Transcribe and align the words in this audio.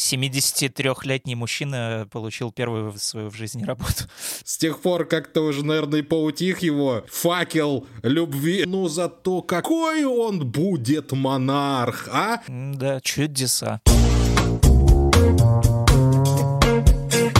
73-летний 0.00 1.34
мужчина 1.34 2.06
получил 2.10 2.50
первую 2.52 2.90
в 2.90 2.98
свою 2.98 3.28
в 3.28 3.34
жизни 3.34 3.64
работу. 3.64 4.04
С 4.44 4.56
тех 4.56 4.80
пор 4.80 5.04
как-то 5.04 5.42
уже, 5.42 5.64
наверное, 5.64 6.00
и 6.00 6.02
поутих 6.02 6.60
его 6.60 7.04
факел 7.08 7.86
любви. 8.02 8.64
Но 8.66 8.88
зато 8.88 9.42
какой 9.42 10.04
он 10.04 10.50
будет 10.50 11.12
монарх, 11.12 12.08
а? 12.10 12.40
Да, 12.48 13.00
чудеса. 13.00 13.80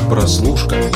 Прослушка. 0.08 0.90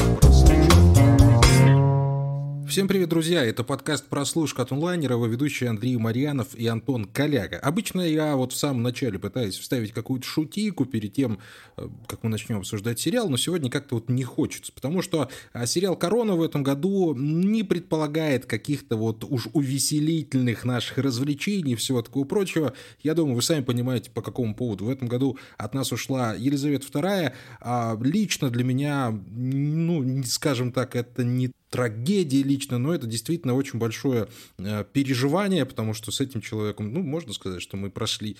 Всем 2.74 2.88
привет, 2.88 3.08
друзья! 3.08 3.44
Это 3.44 3.62
подкаст 3.62 4.08
«Прослушка 4.08 4.62
от 4.62 4.72
онлайнера», 4.72 5.14
его 5.14 5.26
ведущие 5.26 5.70
Андрей 5.70 5.96
Марьянов 5.96 6.56
и 6.56 6.66
Антон 6.66 7.04
Коляга. 7.04 7.56
Обычно 7.60 8.00
я 8.00 8.34
вот 8.34 8.52
в 8.52 8.56
самом 8.56 8.82
начале 8.82 9.16
пытаюсь 9.16 9.56
вставить 9.56 9.92
какую-то 9.92 10.26
шутику 10.26 10.84
перед 10.84 11.12
тем, 11.12 11.38
э, 11.76 11.86
как 12.08 12.24
мы 12.24 12.30
начнем 12.30 12.56
обсуждать 12.58 12.98
сериал, 12.98 13.28
но 13.28 13.36
сегодня 13.36 13.70
как-то 13.70 13.94
вот 13.94 14.08
не 14.08 14.24
хочется, 14.24 14.72
потому 14.72 15.02
что 15.02 15.30
а, 15.52 15.66
сериал 15.66 15.94
«Корона» 15.94 16.34
в 16.34 16.42
этом 16.42 16.64
году 16.64 17.14
не 17.14 17.62
предполагает 17.62 18.46
каких-то 18.46 18.96
вот 18.96 19.22
уж 19.22 19.46
увеселительных 19.52 20.64
наших 20.64 20.98
развлечений 20.98 21.74
и 21.74 21.76
всего 21.76 22.02
такого 22.02 22.24
прочего. 22.24 22.72
Я 23.04 23.14
думаю, 23.14 23.36
вы 23.36 23.42
сами 23.42 23.62
понимаете, 23.62 24.10
по 24.10 24.20
какому 24.20 24.52
поводу. 24.52 24.86
В 24.86 24.90
этом 24.90 25.06
году 25.06 25.38
от 25.58 25.74
нас 25.74 25.92
ушла 25.92 26.34
Елизавета 26.34 26.88
II. 26.88 27.32
А 27.60 27.96
лично 28.02 28.50
для 28.50 28.64
меня, 28.64 29.16
ну, 29.30 30.24
скажем 30.24 30.72
так, 30.72 30.96
это 30.96 31.22
не 31.22 31.52
трагедия 31.74 32.44
лично, 32.44 32.78
но 32.78 32.94
это 32.94 33.08
действительно 33.08 33.54
очень 33.54 33.80
большое 33.80 34.28
э, 34.58 34.84
переживание, 34.92 35.66
потому 35.66 35.92
что 35.92 36.12
с 36.12 36.20
этим 36.20 36.40
человеком, 36.40 36.92
ну, 36.92 37.02
можно 37.02 37.32
сказать, 37.32 37.60
что 37.60 37.76
мы 37.76 37.90
прошли 37.90 38.36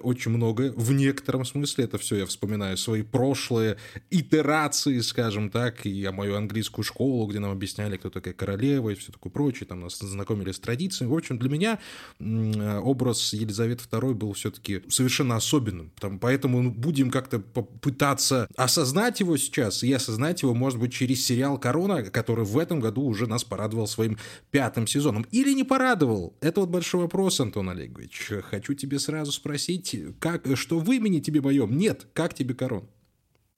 очень 0.00 0.30
много 0.30 0.72
в 0.74 0.90
некотором 0.94 1.44
смысле. 1.44 1.84
Это 1.84 1.98
все 1.98 2.16
я 2.16 2.24
вспоминаю 2.24 2.78
свои 2.78 3.02
прошлые 3.02 3.76
итерации, 4.08 5.00
скажем 5.00 5.50
так, 5.50 5.84
и 5.84 6.02
о 6.06 6.12
мою 6.12 6.36
английскую 6.36 6.82
школу, 6.82 7.26
где 7.26 7.40
нам 7.40 7.50
объясняли, 7.50 7.98
кто 7.98 8.08
такая 8.08 8.32
королева 8.32 8.88
и 8.88 8.94
все 8.94 9.12
такое 9.12 9.30
прочее, 9.30 9.66
там 9.66 9.80
нас 9.80 9.98
знакомили 9.98 10.50
с 10.50 10.58
традициями. 10.58 11.10
В 11.10 11.14
общем, 11.14 11.38
для 11.38 11.50
меня 11.50 11.78
образ 12.80 13.34
Елизаветы 13.34 13.84
II 13.84 14.14
был 14.14 14.32
все-таки 14.32 14.80
совершенно 14.88 15.36
особенным. 15.36 15.92
Там, 16.00 16.18
поэтому 16.18 16.70
будем 16.70 17.10
как-то 17.10 17.38
попытаться 17.38 18.48
осознать 18.56 19.20
его 19.20 19.36
сейчас, 19.36 19.82
и 19.82 19.92
осознать 19.92 20.40
его, 20.40 20.54
может 20.54 20.78
быть, 20.78 20.94
через 20.94 21.22
сериал 21.26 21.58
«Корона», 21.58 22.02
который 22.04 22.46
в 22.46 22.56
этом 22.56 22.77
году 22.80 23.02
уже 23.02 23.26
нас 23.26 23.44
порадовал 23.44 23.86
своим 23.86 24.18
пятым 24.50 24.86
сезоном. 24.86 25.26
Или 25.30 25.52
не 25.52 25.64
порадовал? 25.64 26.36
Это 26.40 26.60
вот 26.60 26.70
большой 26.70 27.02
вопрос, 27.02 27.40
Антон 27.40 27.70
Олегович. 27.70 28.32
Хочу 28.44 28.74
тебе 28.74 28.98
сразу 28.98 29.32
спросить, 29.32 29.96
как, 30.18 30.46
что 30.54 30.78
в 30.78 30.90
имени 30.92 31.20
тебе 31.20 31.40
моем 31.40 31.76
нет, 31.76 32.06
как 32.12 32.34
тебе 32.34 32.54
корон? 32.54 32.88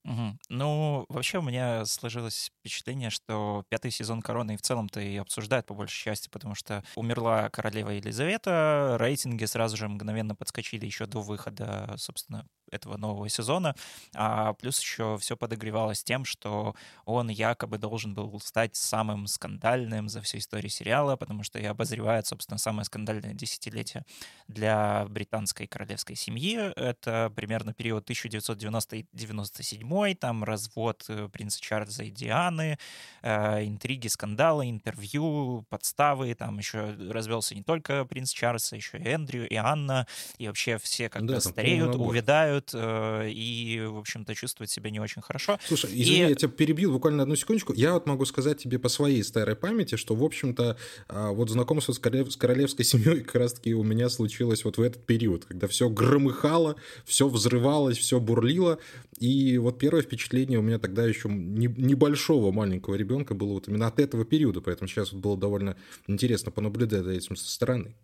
Угу. 0.05 0.39
Ну, 0.49 1.05
вообще 1.11 1.39
у 1.39 1.43
меня 1.43 1.85
сложилось 1.85 2.51
впечатление, 2.59 3.11
что 3.11 3.65
пятый 3.69 3.91
сезон 3.91 4.23
«Короны» 4.23 4.55
и 4.55 4.57
в 4.57 4.63
целом-то 4.63 4.99
и 5.01 5.17
обсуждают 5.19 5.67
по 5.67 5.75
большей 5.75 6.03
части, 6.03 6.31
потому 6.31 6.55
что 6.55 6.83
умерла 6.95 7.51
королева 7.51 7.91
Елизавета, 7.91 8.97
рейтинги 8.99 9.45
сразу 9.45 9.77
же 9.77 9.89
мгновенно 9.89 10.35
подскочили 10.35 10.87
еще 10.87 11.05
до 11.05 11.21
выхода, 11.21 11.95
собственно, 11.99 12.47
этого 12.71 12.97
нового 12.97 13.29
сезона, 13.29 13.75
а 14.15 14.53
плюс 14.55 14.81
еще 14.81 15.19
все 15.19 15.37
подогревалось 15.37 16.05
тем, 16.05 16.25
что 16.25 16.75
он 17.05 17.29
якобы 17.29 17.79
должен 17.79 18.15
был 18.15 18.39
стать 18.41 18.77
самым 18.77 19.27
скандальным 19.27 20.09
за 20.09 20.21
всю 20.23 20.39
историю 20.39 20.71
сериала, 20.71 21.17
потому 21.17 21.43
что 21.43 21.59
и 21.59 21.65
обозревает, 21.65 22.27
собственно, 22.27 22.59
самое 22.59 22.85
скандальное 22.85 23.35
десятилетие 23.35 24.05
для 24.47 25.05
британской 25.09 25.67
королевской 25.67 26.15
семьи. 26.17 26.73
Это 26.77 27.33
примерно 27.35 27.75
период 27.75 28.07
1990-97, 28.07 29.90
там 30.21 30.45
развод 30.45 31.05
э, 31.09 31.29
принца 31.33 31.61
Чарльза 31.61 32.05
и 32.05 32.11
Дианы, 32.11 32.79
э, 33.23 33.65
интриги, 33.67 34.09
скандалы, 34.09 34.69
интервью, 34.71 35.65
подставы, 35.69 36.35
там 36.35 36.59
еще 36.59 36.95
развелся 37.11 37.55
не 37.55 37.63
только 37.63 38.05
принц 38.05 38.31
Чарльз, 38.31 38.73
а 38.73 38.77
еще 38.77 38.99
и 38.99 39.07
Эндрю, 39.07 39.49
и 39.49 39.55
Анна, 39.57 40.07
и 40.39 40.47
вообще 40.47 40.79
все 40.79 41.09
как-то 41.09 41.35
да, 41.35 41.41
стареют, 41.41 41.95
увядают, 41.97 42.71
э, 42.73 43.31
и, 43.31 43.81
в 43.87 43.99
общем-то, 43.99 44.35
чувствуют 44.35 44.71
себя 44.71 44.91
не 44.91 45.01
очень 45.01 45.23
хорошо. 45.23 45.59
Слушай, 45.67 45.91
извини, 45.93 46.27
и... 46.27 46.29
я 46.31 46.35
тебя 46.35 46.51
перебил 46.51 46.93
буквально 46.93 47.23
одну 47.25 47.37
секундочку. 47.37 47.73
Я 47.75 47.93
вот 47.95 48.07
могу 48.07 48.25
сказать 48.25 48.59
тебе 48.59 48.79
по 48.79 48.89
своей 48.89 49.23
старой 49.25 49.57
памяти, 49.57 49.97
что, 49.97 50.15
в 50.15 50.25
общем-то, 50.25 50.77
а, 51.09 51.31
вот 51.31 51.51
знакомство 51.51 51.93
с, 51.93 51.99
королев... 51.99 52.33
с 52.33 52.37
королевской 52.37 52.85
семьей 52.91 53.23
как 53.23 53.35
раз-таки 53.35 53.75
у 53.75 53.83
меня 53.83 54.09
случилось 54.09 54.65
вот 54.65 54.79
в 54.79 54.83
этот 54.83 55.05
период, 55.05 55.45
когда 55.45 55.67
все 55.69 55.89
громыхало, 55.89 56.77
все 57.05 57.29
взрывалось, 57.29 57.99
все 57.99 58.21
бурлило. 58.21 58.79
И 59.19 59.59
вот 59.59 59.79
первое 59.81 60.03
впечатление 60.03 60.59
у 60.59 60.63
меня 60.63 60.79
тогда 60.79 61.07
еще 61.07 61.29
небольшого 61.29 62.53
маленького 62.53 62.95
ребенка 62.95 63.35
было 63.35 63.55
вот 63.55 63.67
именно 63.67 63.87
от 63.87 63.99
этого 63.99 64.25
периода, 64.25 64.61
поэтому 64.61 64.87
сейчас 64.87 65.13
вот 65.13 65.23
было 65.23 65.37
довольно 65.39 65.77
интересно 66.07 66.53
понаблюдать 66.53 67.03
за 67.03 67.13
этим 67.13 67.35
со 67.35 67.51
стороны. 67.51 67.97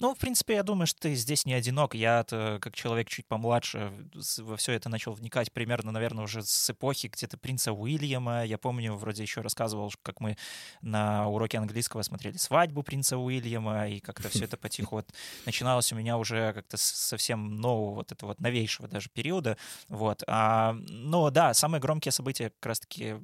Ну, 0.00 0.14
в 0.14 0.18
принципе, 0.18 0.54
я 0.54 0.62
думаю, 0.62 0.86
что 0.86 1.00
ты 1.00 1.14
здесь 1.14 1.46
не 1.46 1.54
одинок. 1.54 1.94
Я, 1.94 2.24
как 2.24 2.74
человек 2.74 3.08
чуть 3.08 3.26
помладше, 3.26 3.92
во 4.38 4.56
все 4.56 4.72
это 4.72 4.88
начал 4.88 5.12
вникать 5.12 5.52
примерно, 5.52 5.92
наверное, 5.92 6.24
уже 6.24 6.42
с 6.42 6.70
эпохи 6.70 7.08
где-то 7.08 7.38
принца 7.38 7.72
Уильяма. 7.72 8.44
Я 8.44 8.58
помню, 8.58 8.94
вроде 8.94 9.22
еще 9.22 9.40
рассказывал, 9.40 9.92
как 10.02 10.20
мы 10.20 10.36
на 10.80 11.28
уроке 11.28 11.58
английского 11.58 12.02
смотрели 12.02 12.36
свадьбу 12.36 12.82
принца 12.82 13.18
Уильяма, 13.18 13.88
и 13.88 14.00
как-то 14.00 14.28
все 14.28 14.44
это 14.44 14.56
потихо 14.58 14.96
вот 14.96 15.12
начиналось 15.46 15.92
у 15.92 15.96
меня 15.96 16.18
уже 16.18 16.52
как-то 16.52 16.76
совсем 16.76 17.56
нового, 17.56 17.94
вот 17.96 18.12
этого 18.12 18.30
вот 18.30 18.40
новейшего 18.40 18.88
даже 18.88 19.08
периода. 19.08 19.56
Вот. 19.88 20.22
А, 20.26 20.74
но 20.88 21.30
да, 21.30 21.54
самые 21.54 21.80
громкие 21.80 22.12
события 22.12 22.50
как 22.50 22.66
раз-таки 22.66 23.16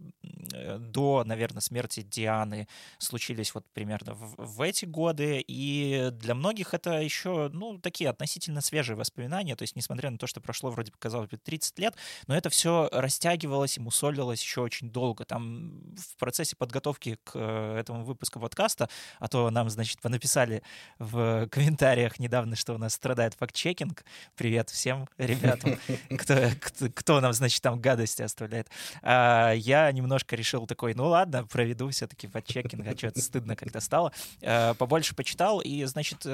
э, 0.53 0.79
до, 0.79 1.25
наверное, 1.25 1.61
смерти 1.61 2.03
Дианы 2.03 2.69
случились 2.99 3.55
вот 3.55 3.67
примерно 3.73 4.15
в, 4.15 4.35
в 4.37 4.63
эти 4.63 4.85
годы, 4.85 5.45
и 5.47 6.11
для 6.13 6.35
многих 6.39 6.75
это 6.75 7.01
еще, 7.01 7.51
ну, 7.53 7.79
такие 7.79 8.09
относительно 8.11 8.61
свежие 8.61 8.97
воспоминания, 8.97 9.57
то 9.57 9.63
есть, 9.63 9.77
несмотря 9.77 10.11
на 10.11 10.19
то, 10.19 10.27
что 10.27 10.41
прошло 10.41 10.71
вроде 10.71 10.93
бы, 10.93 10.99
казалось 10.99 11.29
бы, 11.29 11.37
30 11.37 11.79
лет, 11.79 11.95
но 12.27 12.37
это 12.37 12.49
все 12.49 12.89
растягивалось 12.93 13.77
и 13.77 13.81
мусолилось 13.81 14.43
еще 14.43 14.61
очень 14.61 14.91
долго. 14.91 15.25
Там 15.25 15.95
в 15.97 16.17
процессе 16.17 16.57
подготовки 16.57 17.19
к 17.25 17.33
э, 17.35 17.79
этому 17.79 18.05
выпуску 18.05 18.41
подкаста, 18.41 18.89
а 19.19 19.29
то 19.29 19.51
нам, 19.51 19.69
значит, 19.69 20.01
понаписали 20.01 20.63
в 20.99 21.49
комментариях 21.51 22.19
недавно, 22.19 22.57
что 22.57 22.75
у 22.75 22.79
нас 22.79 22.95
страдает 22.95 23.35
факт-чекинг. 23.35 24.05
Привет 24.37 24.71
всем 24.71 25.09
ребятам, 25.19 25.79
кто, 26.19 26.35
кто, 26.61 26.89
кто 26.95 27.21
нам, 27.21 27.33
значит, 27.33 27.63
там 27.63 27.81
гадости 27.81 28.23
оставляет. 28.23 28.69
А, 29.03 29.53
я 29.53 29.91
немножко 29.93 30.37
решил 30.37 30.67
такой, 30.67 30.95
ну 30.95 31.09
ладно, 31.09 31.47
проведу 31.47 31.91
все-таки 31.91 32.27
факт-чекинг, 32.29 32.87
а 32.87 32.97
что-то 32.97 33.21
стыдно 33.21 33.57
как-то 33.57 33.81
стало. 33.81 34.13
А, 34.43 34.75
побольше 34.75 35.15
почитал, 35.15 35.61
и, 35.61 35.85
значит, 35.85 36.25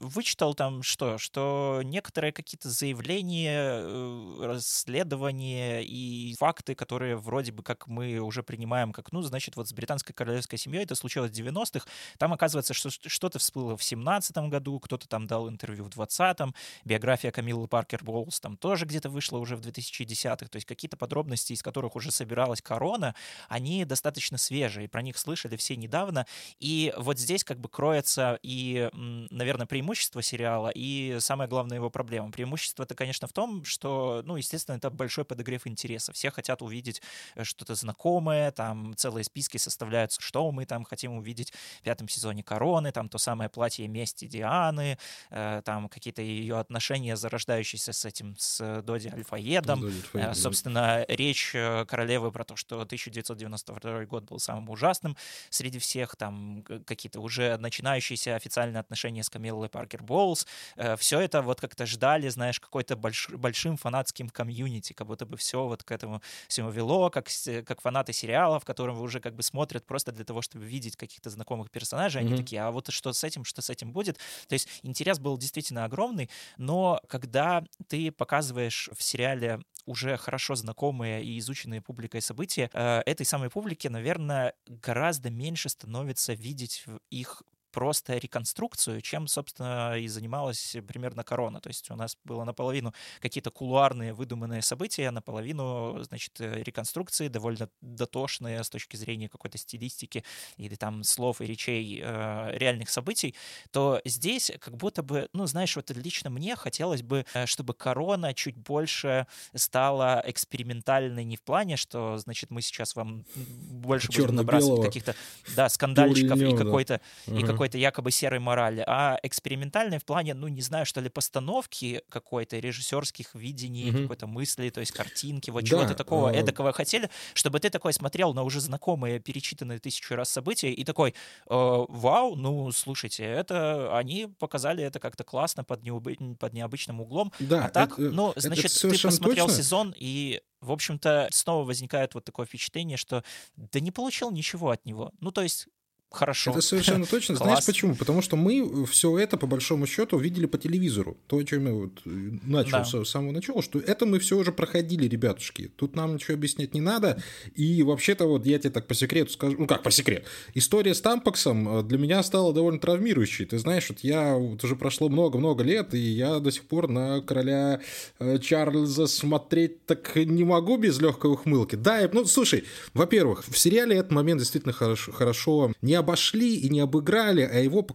вычитал 0.00 0.54
там 0.54 0.82
что? 0.82 1.18
Что 1.18 1.80
некоторые 1.84 2.32
какие-то 2.32 2.68
заявления, 2.70 3.80
э, 3.80 4.36
расследования 4.40 5.82
и 5.82 6.34
факты, 6.38 6.74
которые 6.74 7.16
вроде 7.16 7.52
бы 7.52 7.62
как 7.62 7.86
мы 7.86 8.18
уже 8.18 8.42
принимаем 8.42 8.92
как, 8.92 9.12
ну, 9.12 9.22
значит, 9.22 9.56
вот 9.56 9.68
с 9.68 9.72
британской 9.72 10.14
королевской 10.14 10.58
семьей 10.58 10.84
это 10.84 10.94
случилось 10.94 11.30
в 11.30 11.34
90-х, 11.34 11.86
там 12.18 12.32
оказывается, 12.32 12.74
что 12.74 12.90
что-то 12.90 13.38
всплыло 13.38 13.76
в 13.76 13.80
17-м 13.80 14.50
году, 14.50 14.78
кто-то 14.80 15.08
там 15.08 15.26
дал 15.26 15.48
интервью 15.48 15.84
в 15.84 15.88
20-м, 15.88 16.54
биография 16.84 17.30
Камиллы 17.30 17.68
Паркер 17.68 18.02
Боулс 18.04 18.40
там 18.40 18.56
тоже 18.56 18.86
где-то 18.86 19.08
вышла 19.10 19.38
уже 19.38 19.56
в 19.56 19.60
2010-х, 19.60 20.48
то 20.48 20.56
есть 20.56 20.66
какие-то 20.66 20.96
подробности, 20.96 21.52
из 21.52 21.62
которых 21.62 21.96
уже 21.96 22.10
собиралась 22.10 22.62
корона, 22.62 23.14
они 23.48 23.84
достаточно 23.84 24.38
свежие, 24.38 24.88
про 24.88 25.02
них 25.02 25.18
слышали 25.18 25.56
все 25.56 25.76
недавно, 25.76 26.26
и 26.58 26.92
вот 26.96 27.18
здесь 27.18 27.44
как 27.44 27.60
бы 27.60 27.68
кроется 27.68 28.38
и 28.42 28.90
наверное, 29.30 29.66
преимущество 29.66 30.22
сериала 30.22 30.70
и 30.74 31.18
самая 31.20 31.48
главная 31.48 31.76
его 31.76 31.90
проблема. 31.90 32.30
Преимущество 32.30 32.84
это, 32.84 32.94
конечно, 32.94 33.28
в 33.28 33.32
том, 33.32 33.64
что, 33.64 34.22
ну, 34.24 34.36
естественно, 34.36 34.76
это 34.76 34.90
большой 34.90 35.24
подогрев 35.24 35.66
интереса. 35.66 36.12
Все 36.12 36.30
хотят 36.30 36.62
увидеть 36.62 37.02
э, 37.34 37.44
что-то 37.44 37.74
знакомое, 37.74 38.50
там 38.50 38.94
целые 38.96 39.24
списки 39.24 39.56
составляются, 39.56 40.20
что 40.20 40.50
мы 40.50 40.64
там 40.64 40.84
хотим 40.84 41.12
увидеть 41.12 41.52
в 41.80 41.82
пятом 41.82 42.08
сезоне 42.08 42.42
Короны, 42.42 42.92
там 42.92 43.08
то 43.08 43.18
самое 43.18 43.50
платье 43.50 43.86
мести 43.86 44.26
Дианы, 44.26 44.98
э, 45.30 45.62
там 45.64 45.88
какие-то 45.88 46.22
ее 46.22 46.58
отношения, 46.58 47.16
зарождающиеся 47.16 47.92
с 47.92 48.04
этим, 48.04 48.34
с 48.38 48.82
Доди 48.82 49.08
Альфаедом. 49.08 49.80
Доди 49.80 49.96
Альфаед, 49.96 50.30
э, 50.30 50.34
собственно, 50.34 51.04
речь 51.08 51.52
королевы 51.52 52.32
про 52.32 52.44
то, 52.44 52.56
что 52.56 52.80
1992 52.80 54.06
год 54.06 54.24
был 54.24 54.38
самым 54.38 54.70
ужасным 54.70 55.16
среди 55.50 55.78
всех, 55.78 56.16
там 56.16 56.62
какие-то 56.86 57.20
уже 57.20 57.56
начинающиеся 57.58 58.36
официальные 58.36 58.80
отношения 58.80 58.93
с 58.94 59.30
Камиллой 59.30 59.68
Паркер 59.68 60.02
Боулс. 60.02 60.46
Э, 60.76 60.96
все 60.96 61.20
это 61.20 61.42
вот 61.42 61.60
как-то 61.60 61.86
ждали, 61.86 62.28
знаешь, 62.28 62.60
какой-то 62.60 62.96
больш, 62.96 63.28
большим 63.30 63.76
фанатским 63.76 64.28
комьюнити, 64.28 64.92
как 64.92 65.06
будто 65.06 65.26
бы 65.26 65.36
все 65.36 65.66
вот 65.66 65.82
к 65.82 65.90
этому 65.90 66.22
всему 66.48 66.70
вело, 66.70 67.10
как, 67.10 67.28
как 67.66 67.80
фанаты 67.80 68.12
сериалов, 68.12 68.64
которым 68.64 69.00
уже 69.00 69.20
как 69.20 69.34
бы 69.34 69.42
смотрят 69.42 69.86
просто 69.86 70.12
для 70.12 70.24
того, 70.24 70.42
чтобы 70.42 70.64
видеть 70.64 70.96
каких-то 70.96 71.30
знакомых 71.30 71.70
персонажей. 71.70 72.22
Они 72.22 72.32
mm-hmm. 72.32 72.36
такие, 72.36 72.62
а 72.62 72.70
вот 72.70 72.90
что 72.90 73.12
с 73.12 73.24
этим, 73.24 73.44
что 73.44 73.62
с 73.62 73.70
этим 73.70 73.92
будет? 73.92 74.18
То 74.48 74.54
есть 74.54 74.68
интерес 74.82 75.18
был 75.18 75.38
действительно 75.38 75.84
огромный, 75.84 76.30
но 76.56 77.00
когда 77.08 77.64
ты 77.88 78.10
показываешь 78.10 78.88
в 78.96 79.02
сериале 79.02 79.60
уже 79.86 80.16
хорошо 80.16 80.54
знакомые 80.54 81.24
и 81.24 81.38
изученные 81.38 81.80
публикой 81.80 82.22
события, 82.22 82.70
э, 82.72 83.02
этой 83.06 83.26
самой 83.26 83.50
публике, 83.50 83.90
наверное, 83.90 84.54
гораздо 84.66 85.30
меньше 85.30 85.68
становится 85.68 86.32
видеть 86.32 86.84
их 87.10 87.42
просто 87.74 88.16
реконструкцию, 88.16 89.00
чем, 89.00 89.26
собственно, 89.26 89.98
и 89.98 90.06
занималась 90.06 90.76
примерно 90.86 91.24
корона. 91.24 91.60
То 91.60 91.68
есть 91.68 91.90
у 91.90 91.96
нас 91.96 92.16
было 92.24 92.44
наполовину 92.44 92.94
какие-то 93.20 93.50
кулуарные 93.50 94.14
выдуманные 94.14 94.62
события, 94.62 95.10
наполовину, 95.10 95.98
значит, 96.04 96.40
э, 96.40 96.62
реконструкции 96.62 97.26
довольно 97.26 97.68
дотошные 97.80 98.62
с 98.62 98.70
точки 98.70 98.96
зрения 98.96 99.28
какой-то 99.28 99.58
стилистики 99.58 100.24
или 100.56 100.76
там 100.76 101.02
слов 101.02 101.40
и 101.40 101.46
речей 101.46 102.00
э, 102.00 102.56
реальных 102.56 102.90
событий, 102.90 103.34
то 103.72 104.00
здесь 104.04 104.52
как 104.60 104.76
будто 104.76 105.02
бы, 105.02 105.28
ну, 105.32 105.46
знаешь, 105.46 105.74
вот 105.74 105.90
лично 105.90 106.30
мне 106.30 106.54
хотелось 106.54 107.02
бы, 107.02 107.26
э, 107.34 107.46
чтобы 107.46 107.74
корона 107.74 108.34
чуть 108.34 108.56
больше 108.56 109.26
стала 109.52 110.22
экспериментальной 110.24 111.24
не 111.24 111.36
в 111.36 111.42
плане, 111.42 111.76
что, 111.76 112.18
значит, 112.18 112.50
мы 112.50 112.62
сейчас 112.62 112.94
вам 112.94 113.24
больше 113.34 114.12
будем 114.12 114.36
набрасывать 114.36 114.86
каких-то, 114.86 115.16
да, 115.56 115.68
скандальчиков 115.68 116.38
и 116.38 116.56
какой-то, 116.56 117.00
и 117.26 117.42
какой 117.42 117.63
какой-то 117.64 117.78
якобы 117.78 118.10
серой 118.10 118.40
морали, 118.40 118.84
а 118.86 119.18
экспериментальной 119.22 119.98
в 119.98 120.04
плане, 120.04 120.34
ну, 120.34 120.48
не 120.48 120.60
знаю, 120.60 120.84
что 120.84 121.00
ли, 121.00 121.08
постановки 121.08 122.02
какой-то, 122.10 122.58
режиссерских 122.58 123.34
видений, 123.34 123.88
mm-hmm. 123.88 124.02
какой-то 124.02 124.26
мысли, 124.26 124.68
то 124.68 124.80
есть 124.80 124.92
картинки, 124.92 125.50
вот 125.50 125.62
да, 125.62 125.68
чего-то 125.68 125.94
такого 125.94 126.30
э... 126.30 126.40
эдакого 126.40 126.72
хотели, 126.72 127.08
чтобы 127.32 127.60
ты 127.60 127.70
такой 127.70 127.94
смотрел 127.94 128.34
на 128.34 128.42
уже 128.42 128.60
знакомые, 128.60 129.18
перечитанные 129.18 129.78
тысячу 129.78 130.14
раз 130.14 130.28
события 130.28 130.70
и 130.72 130.84
такой, 130.84 131.10
э, 131.10 131.14
вау, 131.48 132.36
ну, 132.36 132.70
слушайте, 132.72 133.24
это 133.24 133.96
они 133.96 134.28
показали 134.38 134.84
это 134.84 135.00
как-то 135.00 135.24
классно 135.24 135.64
под, 135.64 135.82
неубы... 135.82 136.16
под 136.38 136.52
необычным 136.52 137.00
углом. 137.00 137.32
Да, 137.38 137.64
а 137.64 137.68
так, 137.70 137.92
это, 137.92 138.10
ну, 138.10 138.34
значит, 138.36 138.66
это 138.66 138.90
ты 138.90 139.00
посмотрел 139.00 139.46
точно. 139.46 139.62
сезон 139.62 139.94
и 139.96 140.42
в 140.60 140.72
общем-то, 140.72 141.28
снова 141.30 141.64
возникает 141.64 142.14
вот 142.14 142.24
такое 142.24 142.46
впечатление, 142.46 142.96
что 142.96 143.22
да 143.56 143.80
не 143.80 143.90
получил 143.90 144.30
ничего 144.30 144.70
от 144.70 144.86
него. 144.86 145.12
Ну, 145.20 145.30
то 145.30 145.42
есть 145.42 145.68
хорошо. 146.14 146.50
Это 146.52 146.60
совершенно 146.60 147.06
точно. 147.06 147.36
Знаешь 147.36 147.64
почему? 147.66 147.94
Потому 147.94 148.22
что 148.22 148.36
мы 148.36 148.86
все 148.86 149.18
это, 149.18 149.36
по 149.36 149.46
большому 149.46 149.86
счету, 149.86 150.18
видели 150.18 150.46
по 150.46 150.58
телевизору. 150.58 151.16
То, 151.26 151.38
о 151.38 151.44
чем 151.44 151.66
я 151.66 151.72
вот 151.72 152.00
э, 152.06 152.10
начал 152.44 152.78
да. 152.78 153.04
с 153.04 153.08
самого 153.08 153.32
начала, 153.32 153.62
что 153.62 153.78
это 153.78 154.06
мы 154.06 154.18
все 154.18 154.38
уже 154.38 154.52
проходили, 154.52 155.08
ребятушки. 155.08 155.70
Тут 155.76 155.96
нам 155.96 156.14
ничего 156.14 156.34
объяснять 156.34 156.74
не 156.74 156.80
надо. 156.80 157.22
И 157.54 157.82
вообще-то 157.82 158.26
вот 158.26 158.46
я 158.46 158.58
тебе 158.58 158.70
так 158.70 158.86
по 158.86 158.94
секрету 158.94 159.32
скажу, 159.32 159.56
ну 159.58 159.66
как 159.66 159.82
по 159.82 159.90
секрету, 159.90 160.26
история 160.54 160.94
с 160.94 161.00
Тампаксом 161.00 161.80
э, 161.80 161.82
для 161.82 161.98
меня 161.98 162.22
стала 162.22 162.52
довольно 162.52 162.78
травмирующей. 162.78 163.44
Ты 163.44 163.58
знаешь, 163.58 163.88
вот 163.88 164.00
я 164.00 164.34
вот 164.34 164.62
уже 164.64 164.76
прошло 164.76 165.08
много-много 165.08 165.62
лет, 165.64 165.94
и 165.94 165.98
я 165.98 166.38
до 166.38 166.50
сих 166.50 166.64
пор 166.64 166.88
на 166.88 167.20
короля 167.20 167.80
э, 168.18 168.38
Чарльза 168.38 169.06
смотреть 169.06 169.84
так 169.86 170.16
не 170.16 170.44
могу 170.44 170.76
без 170.76 171.00
легкой 171.00 171.32
ухмылки. 171.32 171.76
Да, 171.76 172.08
ну 172.12 172.24
слушай, 172.24 172.64
во-первых, 172.92 173.44
в 173.46 173.58
сериале 173.58 173.96
этот 173.96 174.12
момент 174.12 174.40
действительно 174.40 174.72
хорошо, 174.72 175.12
хорошо 175.12 175.72
не 175.82 175.94
обошли 176.04 176.56
и 176.56 176.68
не 176.68 176.80
обыграли, 176.80 177.42
а 177.42 177.58
его 177.58 177.86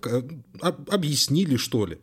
объяснили, 0.91 1.57
что 1.57 1.85
ли. 1.85 1.97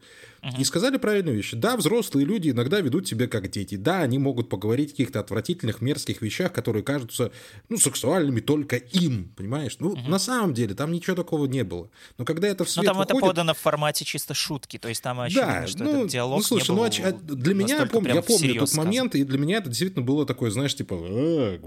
И 0.59 0.65
сказали 0.65 0.97
правильную 0.97 1.37
вещь. 1.37 1.53
Да, 1.53 1.77
взрослые 1.77 2.27
люди 2.27 2.51
иногда 2.51 2.81
ведут 2.81 3.09
себя 3.09 3.27
как 3.27 3.51
дети. 3.51 3.77
Да, 3.77 4.01
они 4.03 4.19
могут 4.19 4.49
поговорить 4.49 4.91
о 4.91 4.93
каких-то 4.93 5.21
отвратительных, 5.21 5.81
мерзких 5.81 6.23
вещах, 6.23 6.53
которые 6.53 6.83
кажутся, 6.83 7.33
ну, 7.69 7.79
сексуальными 7.79 8.41
только 8.41 8.77
им, 8.77 9.33
понимаешь? 9.37 9.77
Ну, 9.81 9.97
на 9.97 10.19
самом 10.19 10.55
деле, 10.55 10.75
там 10.75 10.93
ничего 10.93 11.17
такого 11.17 11.47
не 11.47 11.65
было. 11.65 11.91
Но 12.19 12.25
когда 12.25 12.49
это 12.49 12.65
в 12.65 12.71
свет 12.71 12.85
Ну, 12.85 12.91
там 12.91 12.99
выходит... 12.99 13.19
это 13.19 13.27
подано 13.27 13.55
в 13.55 13.59
формате 13.59 14.05
чисто 14.05 14.35
шутки, 14.35 14.79
то 14.79 14.89
есть 14.89 15.03
там 15.03 15.21
очевидно, 15.21 15.61
да, 15.61 15.67
что 15.67 15.85
ну, 15.85 15.91
этот 15.91 16.11
диалог 16.11 16.39
ну, 16.39 16.45
слушай, 16.45 16.71
не 16.71 16.77
был 16.77 16.85
ну, 16.85 17.09
а, 17.09 17.13
для 17.13 17.55
меня, 17.55 17.79
я 17.79 17.87
помню, 17.87 18.15
я 18.15 18.23
помню 18.23 18.55
тот 18.55 18.69
сказан. 18.69 18.85
момент, 18.85 19.15
и 19.15 19.25
для 19.25 19.39
меня 19.39 19.59
это 19.59 19.69
действительно 19.69 20.05
было 20.05 20.27
такое, 20.27 20.51
знаешь, 20.51 20.75
типа, 20.75 20.95
э, 20.95 21.59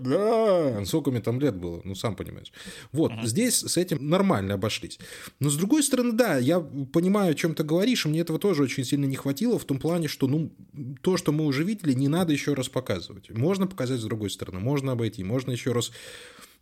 да, 0.00 0.84
сколько 0.84 1.10
мне 1.10 1.20
там 1.20 1.40
лет 1.40 1.56
было, 1.56 1.80
ну, 1.84 1.94
сам 1.94 2.14
понимаешь. 2.16 2.52
Вот, 2.92 3.12
здесь 3.24 3.60
с 3.60 3.76
этим 3.76 4.08
нормально 4.08 4.54
обошлись. 4.54 4.98
Но, 5.40 5.50
с 5.50 5.56
другой 5.56 5.82
стороны, 5.82 6.12
да, 6.12 6.38
я 6.38 6.60
понимаю, 6.60 7.32
о 7.32 7.34
чем 7.34 7.54
ты 7.54 7.64
говоришь, 7.64 8.01
и 8.06 8.08
мне 8.08 8.20
этого 8.20 8.38
тоже 8.38 8.62
очень 8.62 8.82
очень 8.82 8.84
сильно 8.84 9.04
не 9.06 9.16
хватило 9.16 9.58
в 9.58 9.64
том 9.64 9.78
плане, 9.78 10.08
что, 10.08 10.26
ну, 10.26 10.52
то, 11.00 11.16
что 11.16 11.32
мы 11.32 11.46
уже 11.46 11.64
видели, 11.64 11.92
не 11.92 12.08
надо 12.08 12.32
еще 12.32 12.54
раз 12.54 12.68
показывать. 12.68 13.30
Можно 13.30 13.66
показать 13.66 14.00
с 14.00 14.04
другой 14.04 14.30
стороны, 14.30 14.60
можно 14.60 14.92
обойти, 14.92 15.24
можно 15.24 15.52
еще 15.52 15.72
раз 15.72 15.92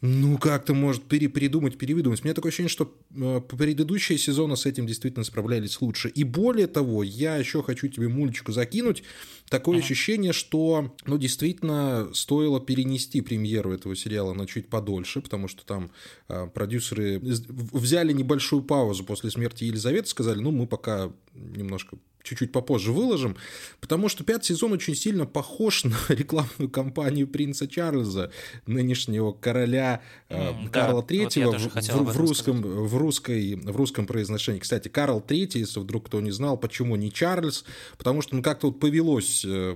ну, 0.03 0.39
как-то, 0.39 0.73
может, 0.73 1.03
перепридумать, 1.03 1.77
перевыдумать. 1.77 2.23
У 2.23 2.25
меня 2.25 2.35
такое 2.35 2.49
ощущение, 2.49 2.71
что 2.71 2.91
э, 3.15 3.41
предыдущие 3.47 4.17
сезоны 4.17 4.57
с 4.57 4.65
этим 4.65 4.87
действительно 4.87 5.25
справлялись 5.25 5.79
лучше. 5.83 6.09
И 6.09 6.25
более 6.25 6.69
того, 6.69 7.03
я 7.03 7.37
еще 7.37 7.63
хочу 7.63 7.87
тебе 7.89 8.09
мульчику 8.09 8.51
закинуть. 8.51 9.03
Такое 9.51 9.79
ага. 9.79 9.85
ощущение, 9.85 10.33
что, 10.33 10.95
ну, 11.07 11.19
действительно, 11.19 12.09
стоило 12.15 12.61
перенести 12.61 13.21
премьеру 13.21 13.73
этого 13.73 13.97
сериала 13.97 14.33
на 14.33 14.47
чуть 14.47 14.69
подольше, 14.69 15.21
потому 15.21 15.49
что 15.49 15.67
там 15.67 15.91
э, 16.29 16.47
продюсеры 16.47 17.19
взяли 17.21 18.13
небольшую 18.13 18.63
паузу 18.63 19.03
после 19.03 19.29
смерти 19.29 19.65
Елизаветы, 19.65 20.07
сказали, 20.07 20.39
ну, 20.39 20.53
мы 20.53 20.69
пока 20.69 21.13
немножко 21.35 21.99
чуть-чуть 22.23 22.53
попозже 22.53 22.93
выложим, 22.93 23.37
потому 23.81 24.09
что 24.09 24.25
пятый 24.25 24.47
сезон 24.47 24.73
очень 24.73 24.95
сильно 24.95 25.27
похож 25.27 25.85
на 25.85 25.97
рекламную 26.09 26.71
кампанию 26.71 27.27
принца 27.27 27.67
Чарльза, 27.67 28.31
нынешнего 28.67 29.33
короля 29.33 30.03
mm, 30.29 30.71
Карла 30.71 31.03
да, 31.03 31.09
Третьего 31.09 31.53
вот 31.53 31.61
в, 31.61 32.13
в, 32.13 32.17
русском, 32.17 32.63
в, 32.63 32.97
русской, 32.97 33.55
в 33.55 33.77
русском 33.77 34.07
произношении. 34.07 34.61
Кстати, 34.61 34.89
Карл 34.89 35.21
Третий, 35.21 35.61
если 35.61 35.81
вдруг 35.81 36.07
кто 36.07 36.21
не 36.21 36.31
знал, 36.31 36.57
почему 36.57 36.97
не 36.97 37.13
Чарльз, 37.13 37.65
потому 37.97 38.23
что 38.23 38.37
ну, 38.37 38.43
как-то 38.43 38.69
вот 38.69 38.81
повелось 38.81 39.45
э, 39.45 39.75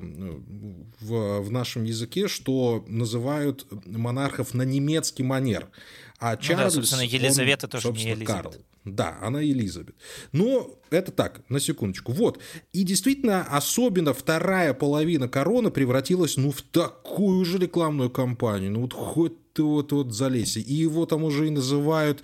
в, 1.00 1.40
в 1.40 1.50
нашем 1.50 1.84
языке, 1.84 2.28
что 2.28 2.84
называют 2.88 3.66
монархов 3.86 4.54
на 4.54 4.62
немецкий 4.62 5.22
манер. 5.22 5.68
А 6.26 6.38
Чарльз, 6.38 6.58
ну 6.58 6.64
да, 6.64 6.70
собственно, 6.70 7.02
Елизавета 7.02 7.66
он, 7.66 7.70
тоже 7.70 7.92
не 7.92 8.12
Елизавета. 8.12 8.32
Карл. 8.32 8.54
Да, 8.86 9.18
она 9.20 9.44
Элизабет. 9.44 9.94
Но 10.32 10.70
это 10.88 11.12
так, 11.12 11.42
на 11.50 11.60
секундочку. 11.60 12.12
Вот. 12.12 12.40
И 12.72 12.82
действительно, 12.82 13.42
особенно 13.42 14.14
вторая 14.14 14.72
половина 14.72 15.28
короны 15.28 15.70
превратилась, 15.70 16.38
ну, 16.38 16.50
в 16.50 16.62
такую 16.62 17.44
же 17.44 17.58
рекламную 17.58 18.08
кампанию. 18.08 18.70
Ну, 18.70 18.80
вот 18.80 18.94
хоть 18.94 19.52
ты 19.52 19.62
вот, 19.62 19.92
вот 19.92 20.14
залезь. 20.14 20.56
И 20.56 20.72
его 20.72 21.04
там 21.04 21.24
уже 21.24 21.46
и 21.46 21.50
называют 21.50 22.22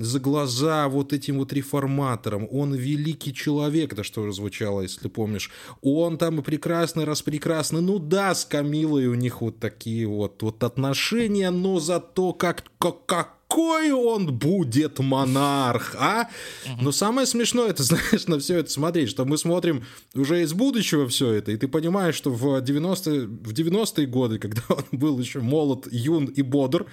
за 0.00 0.18
глаза 0.18 0.88
вот 0.88 1.12
этим 1.12 1.38
вот 1.38 1.52
реформатором. 1.52 2.48
Он 2.50 2.74
великий 2.74 3.34
человек, 3.34 3.92
это 3.92 4.02
что 4.02 4.30
звучало, 4.32 4.82
если 4.82 5.08
помнишь. 5.08 5.50
Он 5.82 6.18
там 6.18 6.40
и 6.40 6.42
прекрасный, 6.42 7.04
раз 7.04 7.22
прекрасный. 7.22 7.82
Ну 7.82 7.98
да, 7.98 8.34
с 8.34 8.44
Камилой 8.44 9.06
у 9.06 9.14
них 9.14 9.40
вот 9.40 9.58
такие 9.58 10.06
вот, 10.06 10.42
вот 10.42 10.64
отношения, 10.64 11.50
но 11.50 11.80
зато 11.80 12.32
как, 12.32 12.64
как, 12.78 13.06
как 13.06 13.40
какой 13.50 13.90
он 13.90 14.32
будет 14.32 15.00
монарх, 15.00 15.96
а? 15.98 16.28
Но 16.80 16.92
самое 16.92 17.26
смешное, 17.26 17.70
это 17.70 17.82
знаешь, 17.82 18.26
на 18.28 18.38
все 18.38 18.58
это 18.58 18.70
смотреть, 18.70 19.10
что 19.10 19.24
мы 19.24 19.36
смотрим 19.38 19.84
уже 20.14 20.42
из 20.42 20.52
будущего 20.52 21.08
все 21.08 21.32
это, 21.32 21.50
и 21.50 21.56
ты 21.56 21.66
понимаешь, 21.66 22.14
что 22.14 22.30
в 22.30 22.62
90-е, 22.62 23.26
в 23.26 23.52
90 23.52 24.06
годы, 24.06 24.38
когда 24.38 24.62
он 24.68 24.84
был 24.92 25.18
еще 25.18 25.40
молод, 25.40 25.88
юн 25.90 26.26
и 26.26 26.42
бодр, 26.42 26.86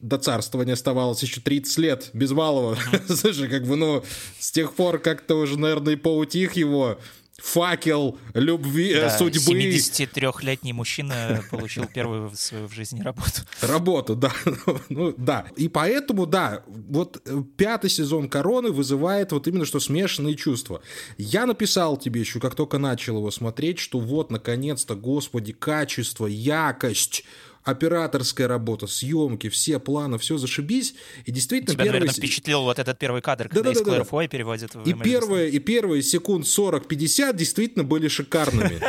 до 0.00 0.18
царствования 0.18 0.74
оставалось 0.74 1.22
еще 1.22 1.40
30 1.40 1.78
лет 1.78 2.10
без 2.12 2.30
малого. 2.30 2.76
Слушай, 3.08 3.48
как 3.48 3.66
бы, 3.66 3.76
ну, 3.76 4.04
с 4.38 4.50
тех 4.52 4.74
пор 4.74 4.98
как-то 4.98 5.34
уже, 5.36 5.58
наверное, 5.58 5.94
и 5.94 5.96
поутих 5.96 6.52
его 6.54 6.98
факел 7.38 8.18
любви, 8.34 8.90
э, 8.90 9.02
да, 9.02 9.16
судьбы. 9.16 9.52
73-летний 9.54 10.72
мужчина 10.72 11.42
получил 11.50 11.86
первую 11.86 12.32
свою 12.34 12.66
в 12.66 12.72
жизни 12.72 13.00
работу. 13.00 13.42
Работу, 13.62 14.16
да. 14.16 14.32
ну, 14.88 15.14
да. 15.16 15.46
И 15.56 15.68
поэтому, 15.68 16.26
да, 16.26 16.64
вот 16.66 17.22
э, 17.24 17.42
пятый 17.56 17.90
сезон 17.90 18.28
«Короны» 18.28 18.70
вызывает 18.72 19.32
вот 19.32 19.46
именно 19.46 19.64
что 19.64 19.78
смешанные 19.78 20.34
чувства. 20.34 20.82
Я 21.16 21.46
написал 21.46 21.96
тебе 21.96 22.20
еще, 22.20 22.40
как 22.40 22.56
только 22.56 22.78
начал 22.78 23.18
его 23.18 23.30
смотреть, 23.30 23.78
что 23.78 24.00
вот, 24.00 24.30
наконец-то, 24.32 24.96
господи, 24.96 25.52
качество, 25.52 26.26
якость, 26.26 27.24
операторская 27.70 28.48
работа, 28.48 28.86
съемки, 28.86 29.48
все 29.48 29.78
планы, 29.78 30.18
все 30.18 30.38
зашибись. 30.38 30.94
И 31.26 31.32
действительно 31.32 31.74
Тебя, 31.74 31.84
первый... 31.84 32.00
наверное, 32.00 32.14
впечатлил 32.14 32.62
вот 32.62 32.78
этот 32.78 32.98
первый 32.98 33.20
кадр, 33.20 33.48
когда 33.48 33.62
да, 33.62 33.64
да, 33.64 33.72
из 33.72 33.82
да, 33.84 34.04
да. 34.04 34.28
переводит 34.28 34.74
в 34.74 34.84
и 34.84 34.94
первые, 34.94 35.50
и 35.50 35.58
первые 35.58 36.02
секунд 36.02 36.46
40-50 36.46 37.36
действительно 37.36 37.84
были 37.84 38.08
шикарными. 38.08 38.80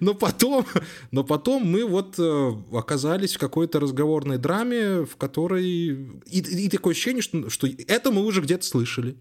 Но 0.00 0.14
потом, 0.14 0.66
но 1.10 1.24
потом 1.24 1.64
мы 1.64 1.84
вот 1.84 2.16
э, 2.18 2.52
оказались 2.72 3.36
в 3.36 3.38
какой-то 3.38 3.80
разговорной 3.80 4.38
драме, 4.38 5.04
в 5.04 5.16
которой... 5.16 6.20
И, 6.26 6.40
и 6.40 6.68
такое 6.68 6.92
ощущение, 6.92 7.22
что, 7.22 7.48
что 7.50 7.66
это 7.66 8.10
мы 8.10 8.24
уже 8.24 8.40
где-то 8.40 8.64
слышали. 8.64 9.16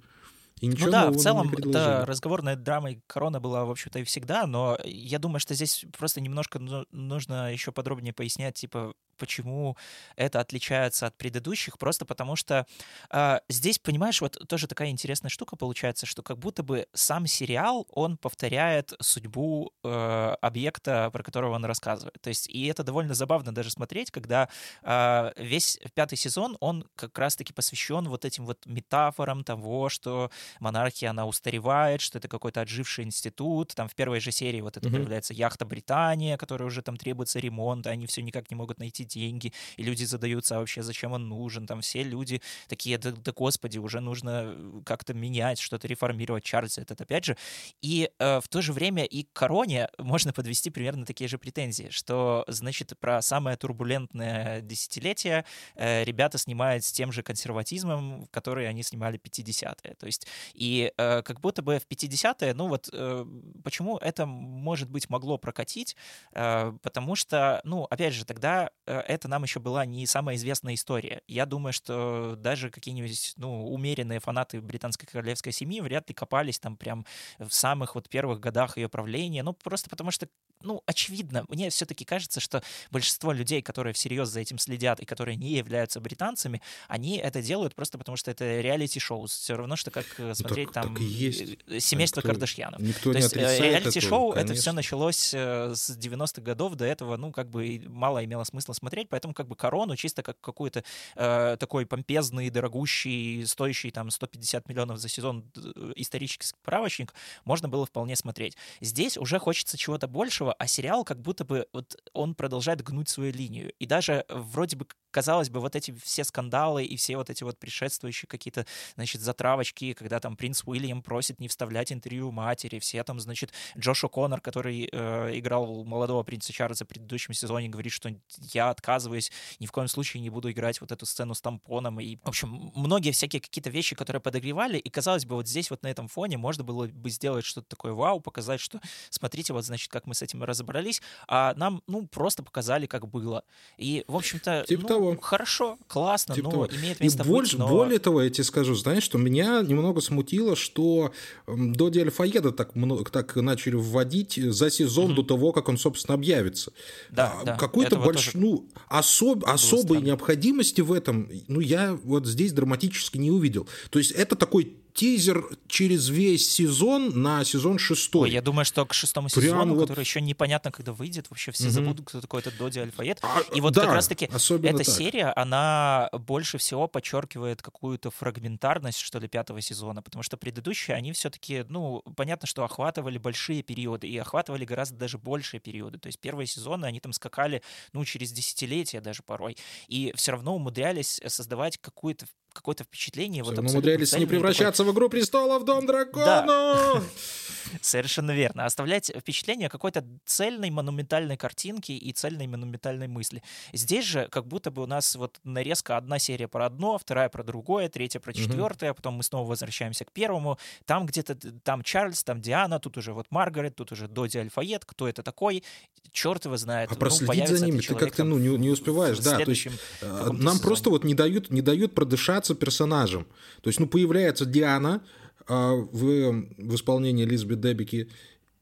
И 0.60 0.68
ничего 0.68 0.88
ну 0.88 0.92
да, 0.92 1.12
в 1.12 1.18
целом, 1.18 1.50
предложили. 1.50 2.06
разговорная 2.06 2.56
драма 2.56 2.92
и 2.92 3.00
корона 3.06 3.40
была, 3.40 3.64
в 3.66 3.72
общем-то, 3.72 4.00
и 4.00 4.04
всегда, 4.04 4.48
но 4.48 4.78
я 4.84 5.20
думаю, 5.20 5.40
что 5.40 5.54
здесь 5.54 5.86
просто 5.98 6.20
немножко 6.20 6.58
ну- 6.60 6.86
нужно 6.92 7.52
еще 7.52 7.72
подробнее 7.72 8.14
пояснять, 8.14 8.56
типа, 8.56 8.94
почему 9.18 9.78
это 10.16 10.40
отличается 10.40 11.08
от 11.08 11.18
предыдущих, 11.18 11.78
просто 11.78 12.06
потому 12.06 12.36
что 12.36 12.66
э, 13.12 13.40
здесь, 13.50 13.80
понимаешь, 13.80 14.22
вот 14.22 14.38
тоже 14.48 14.68
такая 14.68 14.90
интересная 14.90 15.30
штука 15.30 15.56
получается, 15.56 16.06
что 16.06 16.24
как 16.24 16.38
будто 16.40 16.64
бы 16.64 16.88
сам 16.94 17.28
сериал, 17.28 17.86
он 17.92 18.18
повторяет 18.18 18.94
судьбу 19.02 19.72
э, 19.84 20.36
объекта, 20.42 21.10
про 21.12 21.24
которого 21.24 21.56
он 21.56 21.66
рассказывает. 21.66 22.18
То 22.22 22.30
есть, 22.30 22.48
и 22.50 22.66
это 22.68 22.84
довольно 22.84 23.14
забавно 23.14 23.54
даже 23.54 23.70
смотреть, 23.72 24.12
когда 24.12 24.50
э, 24.84 25.32
весь 25.38 25.80
пятый 25.94 26.18
сезон, 26.18 26.58
он 26.60 26.86
как 26.96 27.18
раз-таки 27.18 27.54
посвящен 27.54 28.08
вот 28.10 28.26
этим 28.26 28.46
вот 28.46 28.66
метафорам 28.66 29.44
того, 29.44 29.90
что 29.90 30.32
монархия, 30.60 31.10
она 31.12 31.26
устаревает, 31.26 32.02
что 32.02 32.18
это 32.20 32.28
какой-то 32.28 32.62
отживший 32.62 33.06
институт. 33.06 33.74
Там 33.76 33.88
в 33.88 33.96
первой 33.96 34.20
же 34.20 34.32
серии 34.32 34.62
вот 34.62 34.78
это 34.78 34.90
Мгм. 34.90 34.96
появляется 34.98 35.34
яхта 35.34 35.66
Британия, 35.66 36.38
которая 36.38 36.68
уже 36.68 36.82
там 36.82 36.98
требуется 36.98 37.40
ремонта, 37.40 37.90
они 37.90 38.06
все 38.08 38.22
никак 38.22 38.50
не 38.52 38.56
могут 38.56 38.80
найти 38.80 39.06
деньги, 39.08 39.54
и 39.78 39.84
люди 39.84 40.04
задаются, 40.04 40.56
а 40.56 40.60
вообще 40.60 40.84
зачем 40.84 41.14
он 41.14 41.28
нужен, 41.30 41.66
там 41.66 41.82
все 41.82 42.04
люди 42.04 42.42
такие, 42.68 42.98
да, 42.98 43.12
да 43.12 43.32
господи, 43.32 43.78
уже 43.78 44.00
нужно 44.00 44.44
э, 44.46 44.82
как-то 44.86 45.14
менять, 45.14 45.60
что-то 45.60 45.88
реформировать, 45.88 46.44
Чарльз 46.44 46.78
этот 46.78 47.02
опять 47.02 47.26
же. 47.26 47.38
И 47.82 48.10
э, 48.20 48.40
в 48.42 48.48
то 48.48 48.62
же 48.62 48.74
время 48.74 49.04
и 49.06 49.24
к 49.24 49.34
короне 49.34 49.90
можно 49.98 50.34
подвести 50.34 50.70
примерно 50.70 51.06
такие 51.06 51.28
же 51.28 51.38
претензии, 51.38 51.90
что, 51.90 52.44
значит, 52.48 52.94
про 53.00 53.22
самое 53.22 53.58
турбулентное 53.58 54.62
десятилетие 54.62 55.46
э, 55.76 56.04
ребята 56.04 56.38
снимают 56.38 56.84
с 56.84 56.92
тем 56.92 57.12
же 57.12 57.24
консерватизмом, 57.24 58.28
который 58.32 58.68
они 58.70 58.84
снимали 58.84 59.20
50-е. 59.20 59.96
То 59.96 60.06
есть, 60.06 60.28
и 60.54 60.92
э, 60.98 61.22
как 61.22 61.40
будто 61.42 61.62
бы 61.62 61.80
в 61.80 61.88
50-е, 61.88 62.54
ну 62.54 62.68
вот, 62.68 62.90
э, 62.92 63.26
почему 63.64 63.98
это, 63.98 64.26
может 64.26 64.90
быть, 64.90 65.10
могло 65.10 65.38
прокатить? 65.38 65.96
Э, 66.34 66.74
потому 66.82 67.16
что, 67.16 67.62
ну, 67.64 67.84
опять 67.86 68.14
же, 68.14 68.26
тогда 68.26 68.70
э, 68.86 68.97
это 69.08 69.28
нам 69.28 69.44
еще 69.44 69.60
была 69.60 69.86
не 69.86 70.06
самая 70.08 70.36
известная 70.36 70.74
история. 70.74 71.22
Я 71.28 71.46
думаю, 71.46 71.74
что 71.74 72.36
даже 72.38 72.70
какие-нибудь, 72.70 73.34
ну, 73.38 73.68
умеренные 73.68 74.20
фанаты 74.20 74.62
британской 74.62 75.08
королевской 75.08 75.52
семьи 75.52 75.82
вряд 75.82 76.10
ли 76.10 76.16
копались 76.16 76.60
там 76.60 76.78
прям 76.78 77.06
в 77.40 77.52
самых 77.54 77.96
вот 77.96 78.10
первых 78.10 78.40
годах 78.40 78.78
ее 78.78 78.90
правления, 78.90 79.44
ну, 79.44 79.54
просто 79.54 79.90
потому 79.90 80.12
что, 80.12 80.28
ну, 80.64 80.82
очевидно, 80.86 81.46
мне 81.50 81.70
все-таки 81.70 82.06
кажется, 82.06 82.40
что 82.40 82.64
большинство 82.92 83.32
людей, 83.32 83.62
которые 83.62 83.94
всерьез 83.94 84.30
за 84.30 84.40
этим 84.40 84.58
следят 84.58 85.00
и 85.00 85.06
которые 85.06 85.36
не 85.36 85.52
являются 85.52 86.00
британцами, 86.00 86.62
они 86.88 87.18
это 87.18 87.42
делают 87.42 87.76
просто 87.76 87.98
потому, 87.98 88.18
что 88.18 88.32
это 88.32 88.60
реалити-шоу. 88.62 89.28
Все 89.28 89.56
равно, 89.56 89.76
что 89.76 89.92
как 89.92 90.06
э, 90.20 90.34
смотреть 90.36 90.68
Ну 90.68 90.74
так- 90.74 90.84
там 90.86 90.94
так 90.96 91.04
есть. 91.04 91.58
э, 91.68 91.80
семейство 91.80 92.20
Никто- 92.22 92.30
Кардашьянов. 92.30 92.80
Никто 92.82 93.12
То 93.14 93.18
не 93.20 93.24
есть 93.24 93.36
э, 93.36 93.70
реалити-шоу, 93.70 94.34
это 94.34 94.54
все 94.54 94.72
началось 94.74 95.34
э, 95.34 95.74
с 95.76 95.90
90-х 95.98 96.42
годов, 96.42 96.76
до 96.76 96.86
этого, 96.86 97.18
ну, 97.18 97.32
как 97.32 97.50
бы 97.50 97.84
мало 97.88 98.24
имело 98.26 98.44
смысла 98.44 98.74
смотреть, 98.74 99.10
поэтому 99.10 99.34
как 99.34 99.48
бы 99.48 99.56
корону 99.56 99.96
чисто 99.96 100.24
как 100.24 100.40
какой-то 100.42 100.84
э, 101.16 101.58
такой 101.60 101.86
помпезный, 101.86 102.50
дорогущий, 102.50 103.46
стоящий 103.46 103.92
там 103.92 104.10
150 104.12 104.68
миллионов 104.70 105.00
за 105.00 105.10
сезон 105.10 105.46
э, 105.56 105.94
исторический 105.96 106.46
справочник 106.48 107.14
можно 107.46 107.68
было 107.70 107.86
вполне 107.86 108.16
смотреть. 108.16 108.58
Здесь 108.82 109.18
уже 109.18 109.40
хочется 109.40 109.78
чего-то 109.78 110.08
большего, 110.08 110.47
а 110.52 110.68
сериал 110.68 111.04
как 111.04 111.22
будто 111.22 111.46
бы 111.46 111.68
вот 111.74 111.96
он 112.14 112.36
продолжает 112.36 112.82
гнуть 112.82 113.10
свою 113.10 113.32
линию. 113.32 113.72
И 113.80 113.86
даже 113.86 114.26
э, 114.28 114.38
вроде 114.38 114.78
бы 114.78 114.88
казалось 115.18 115.50
бы, 115.50 115.60
вот 115.62 115.76
эти 115.76 115.96
все 116.04 116.24
скандалы 116.24 116.86
и 116.86 116.96
все 116.96 117.18
вот 117.18 117.32
эти 117.32 117.44
вот 117.44 117.58
предшествующие 117.58 118.28
какие-то, 118.28 118.68
значит, 118.94 119.20
затравочки, 119.22 119.94
когда 119.94 120.20
там 120.20 120.36
принц 120.36 120.62
Уильям 120.64 121.02
просит 121.02 121.40
не 121.40 121.48
вставлять 121.48 121.92
интервью 121.92 122.32
матери, 122.32 122.78
все 122.78 123.04
там, 123.04 123.20
значит, 123.20 123.52
Джош 123.76 124.04
О'Коннор, 124.04 124.42
который 124.42 124.88
э, 124.92 125.40
играл 125.40 125.84
молодого 125.86 126.22
принца 126.22 126.54
Чарльза 126.54 126.86
в 126.86 126.88
предыдущем 126.88 127.34
сезоне, 127.34 127.68
говорит, 127.68 127.94
что 127.94 128.16
я 128.54 128.70
отказываюсь, 128.70 129.32
ни 129.60 129.66
в 129.66 129.72
коем 129.72 129.88
случае 129.88 130.22
не 130.22 130.30
буду 130.30 130.52
играть 130.52 130.82
вот 130.82 130.92
эту 130.92 131.08
сцену 131.08 131.34
с 131.34 131.42
тампоном. 131.42 132.00
И, 132.00 132.18
в 132.18 132.28
общем, 132.28 132.72
многие 132.76 133.12
всякие 133.12 133.42
какие-то 133.42 133.72
вещи, 133.72 133.96
которые 133.96 134.22
подогревали, 134.22 134.78
и 134.78 134.90
казалось 134.92 135.26
бы, 135.26 135.34
вот 135.34 135.48
здесь 135.48 135.72
вот 135.72 135.82
на 135.82 135.88
этом 135.88 136.08
фоне 136.08 136.38
можно 136.38 136.64
было 136.64 136.88
бы 136.88 137.10
сделать 137.10 137.44
что-то 137.44 137.68
такое 137.70 137.94
вау, 137.94 138.20
показать, 138.20 138.60
что 138.60 138.80
смотрите, 139.10 139.54
вот, 139.54 139.66
значит, 139.66 139.92
как 139.92 140.06
мы 140.06 140.14
с 140.14 140.22
этим 140.22 140.37
разобрались, 140.46 141.02
а 141.28 141.54
нам, 141.56 141.82
ну, 141.88 142.08
просто 142.08 142.44
показали, 142.44 142.86
как 142.86 143.08
было. 143.08 143.44
И, 143.78 144.04
в 144.08 144.16
общем-то, 144.16 144.66
Типа 144.68 144.82
ну, 144.84 144.88
того. 144.88 145.18
хорошо, 145.22 145.78
классно, 145.88 146.36
Типа 146.36 146.46
ну, 146.46 146.52
того. 146.52 146.68
имеет 146.68 147.00
И 147.02 147.04
место 147.06 147.24
больше, 147.24 147.58
быть, 147.58 147.66
но... 147.66 147.70
более 147.70 148.00
того, 148.00 148.22
я 148.22 148.30
тебе 148.30 148.44
скажу, 148.44 148.76
знаешь, 148.76 149.04
что 149.04 149.18
меня 149.18 149.62
немного 149.62 150.02
смутило, 150.02 150.56
что 150.56 151.12
Доди 151.48 152.00
Альфаеда 152.00 152.52
так, 152.52 152.72
так 153.12 153.36
начали 153.36 153.76
вводить 153.76 154.36
за 154.36 154.70
сезон 154.70 155.08
Мгм. 155.08 155.16
до 155.16 155.24
того, 155.24 155.52
как 155.52 155.70
он, 155.70 155.78
собственно, 155.78 156.16
объявится. 156.16 156.72
Да, 157.10 157.34
А, 157.42 157.44
да, 157.44 157.56
Какой-то 157.58 157.98
больш... 157.98 158.34
ну, 158.34 158.68
особ... 158.88 159.46
особой 159.46 159.84
странно. 159.84 160.06
необходимости 160.06 160.82
в 160.82 160.92
этом, 160.92 161.30
ну, 161.48 161.60
я 161.60 161.98
вот 162.04 162.26
здесь 162.26 162.54
драматически 162.54 163.18
не 163.18 163.32
увидел. 163.32 163.68
То 163.90 164.00
есть 164.00 164.12
это 164.12 164.36
такой 164.36 164.78
тизер 164.98 165.46
через 165.68 166.10
весь 166.10 166.50
сезон 166.52 167.22
на 167.22 167.46
сезон 167.46 167.78
шестой. 167.78 168.24
Ой, 168.24 168.32
я 168.32 168.42
думаю, 168.42 168.66
что 168.66 168.84
к 168.84 168.96
шестому 168.96 169.30
Прям 169.30 169.44
сезону, 169.44 169.76
вот- 169.76 169.82
который 169.82 170.00
еще 170.02 170.22
непонятно, 170.22 170.72
когда 170.72 170.92
выйдет, 170.92 171.28
вообще 171.30 171.52
все 171.52 171.66
Мгм. 171.66 171.72
забудут, 171.72 172.08
кто 172.08 172.20
такой 172.20 172.42
этот 172.42 172.58
Доди 172.58 172.80
Альфаед. 172.80 173.20
А, 173.22 173.42
И 173.56 173.62
вот 173.62 173.76
да, 173.76 173.82
как 173.84 173.94
раз-таки 173.94 174.26
эта 174.26 174.78
так. 174.78 174.86
серия, 174.88 175.32
она 175.36 176.10
больше 176.14 176.58
всего 176.58 176.88
подчеркивает 176.88 177.62
какую-то 177.62 178.10
фрагментарность, 178.10 178.98
что 178.98 179.20
ли, 179.20 179.28
пятого 179.28 179.62
сезона, 179.62 180.02
потому 180.02 180.24
что 180.24 180.36
предыдущие, 180.36 180.98
они 180.98 181.12
все-таки, 181.14 181.64
ну, 181.70 182.02
понятно, 182.16 182.48
что 182.48 182.64
охватывали 182.64 183.20
большие 183.20 183.62
периоды, 183.62 184.08
и 184.08 184.18
охватывали 184.18 184.66
гораздо 184.66 184.98
даже 184.98 185.20
большие 185.20 185.60
периоды. 185.62 186.00
То 186.00 186.08
есть 186.08 186.20
первые 186.20 186.48
сезоны, 186.48 186.86
они 186.86 187.00
там 187.00 187.14
скакали, 187.14 187.62
ну, 187.94 188.04
через 188.04 188.32
десятилетия 188.32 189.00
даже 189.00 189.22
порой, 189.22 189.58
и 189.88 190.12
все 190.16 190.32
равно 190.32 190.56
умудрялись 190.56 191.22
создавать 191.28 191.78
какую-то 191.78 192.26
какое-то 192.58 192.84
впечатление. 192.84 193.44
Всё 193.44 193.52
вот 193.52 193.60
абсолютно 193.60 193.78
умудрялись 193.78 194.14
не 194.14 194.26
превращаться 194.26 194.84
в 194.84 194.92
«Игру 194.92 195.10
престолов. 195.10 195.64
Дом 195.64 195.86
дракона». 195.86 197.02
Совершенно 197.82 198.32
верно. 198.32 198.66
Оставлять 198.66 199.12
впечатление 199.16 199.70
какой-то 199.70 200.06
цельной 200.26 200.70
монументальной 200.70 201.38
картинки 201.38 201.92
и 201.92 202.12
цельной 202.12 202.48
монументальной 202.48 203.08
мысли. 203.08 203.44
Здесь 203.74 204.06
же 204.06 204.28
как 204.32 204.48
будто 204.48 204.72
бы 204.72 204.84
у 204.84 204.86
нас 204.86 205.16
вот 205.16 205.40
нарезка 205.44 205.98
одна 205.98 206.20
серия 206.20 206.48
про 206.48 206.66
одно, 206.66 206.98
вторая 206.98 207.30
про 207.30 207.44
другое, 207.44 207.90
третья 207.90 208.20
про 208.20 208.34
четвертое, 208.34 208.94
потом 208.94 209.16
мы 209.16 209.24
снова 209.24 209.50
возвращаемся 209.50 210.06
к 210.06 210.12
первому. 210.12 210.58
Там 210.86 211.06
где-то 211.06 211.36
там 211.64 211.84
Чарльз, 211.84 212.24
там 212.24 212.42
Диана, 212.42 212.80
тут 212.80 212.98
уже 212.98 213.14
вот 213.14 213.28
Маргарет, 213.30 213.76
тут 213.76 213.92
уже 213.92 214.08
Доди 214.08 214.38
Альфаед, 214.38 214.86
кто 214.86 215.08
это 215.08 215.24
такой, 215.24 215.64
черт 216.12 216.46
его 216.46 216.58
знает. 216.58 216.90
А 216.90 216.94
Ну, 216.94 217.00
проследить 217.00 217.48
за 217.48 217.66
ними 217.66 217.80
ты 217.80 217.96
как-то 217.96 218.24
ну, 218.24 218.38
не, 218.38 218.58
не 218.58 218.70
успеваешь. 218.70 219.20
Да, 219.20 219.38
то 219.40 219.50
есть 219.50 219.68
э, 219.68 219.70
нам 220.02 220.38
сезоне. 220.38 220.60
просто 220.62 220.90
вот 220.90 221.04
не 221.04 221.14
дают, 221.14 221.50
не 221.50 221.62
дают 221.62 221.94
продышаться 221.94 222.47
персонажем. 222.56 223.26
То 223.62 223.70
есть, 223.70 223.80
ну, 223.80 223.88
появляется 223.88 224.46
Диана 224.46 225.02
а, 225.48 225.74
в, 225.74 226.46
в 226.58 226.76
исполнении 226.76 227.26
Лизбет 227.26 227.62
Дебики, 227.62 228.10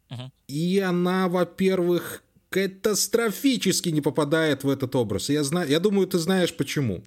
Мгм. 0.09 0.31
и 0.47 0.79
она, 0.79 1.27
во-первых, 1.27 2.21
катастрофически 2.55 3.89
не 3.89 4.01
попадает 4.01 4.63
в 4.63 4.69
этот 4.69 4.95
образ. 4.95 5.29
Я, 5.29 5.43
знаю, 5.43 5.69
я 5.69 5.79
думаю, 5.79 6.07
ты 6.07 6.17
знаешь 6.19 6.55
почему. 6.55 7.03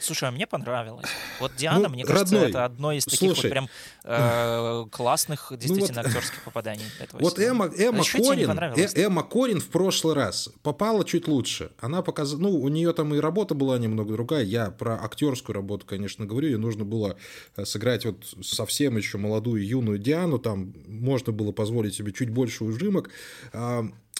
Слушай, 0.00 0.28
а 0.28 0.32
мне 0.32 0.48
понравилось. 0.48 1.06
Вот 1.38 1.52
Диана, 1.56 1.84
Ну, 1.84 1.88
мне 1.90 2.04
кажется, 2.04 2.34
родной, 2.34 2.50
это 2.50 2.64
одно 2.64 2.92
из 2.92 3.04
таких 3.04 3.18
слушай. 3.20 3.42
вот 3.44 3.50
прям 3.50 3.68
э, 4.02 4.84
классных, 4.90 5.52
действительно, 5.56 6.02
вот- 6.02 6.06
актерских 6.08 6.42
попаданий 6.42 6.82
этого 6.98 7.20
Вот 7.20 7.34
сезона. 7.38 7.50
Эмма, 7.50 7.66
Эмма, 7.78 8.00
А 8.02 8.18
Корин? 8.18 8.50
Э- 8.50 8.88
Эмма 9.04 9.22
Корин 9.22 9.60
в 9.60 9.68
прошлый 9.68 10.14
раз 10.16 10.48
попала 10.64 11.04
чуть 11.04 11.28
лучше. 11.28 11.70
Она 11.78 12.02
показала, 12.02 12.40
ну, 12.40 12.50
у 12.50 12.68
нее 12.68 12.92
там 12.92 13.14
и 13.14 13.18
работа 13.20 13.54
была 13.54 13.78
немного 13.78 14.12
другая. 14.14 14.42
Я 14.42 14.72
про 14.72 14.94
актерскую 15.04 15.54
работу, 15.54 15.86
конечно, 15.86 16.26
говорю. 16.26 16.48
Ей 16.48 16.56
нужно 16.56 16.84
было 16.84 17.16
э, 17.56 17.64
сыграть 17.64 18.04
вот 18.04 18.24
совсем 18.42 18.96
еще 18.96 19.18
молодую 19.18 19.64
юную 19.64 19.98
Диану. 19.98 20.38
Там 20.40 20.74
можно 20.88 21.32
было 21.32 21.52
позволить 21.52 21.94
себе 21.94 22.12
чуть 22.12 22.30
больше 22.30 22.64
ужимок. 22.64 23.08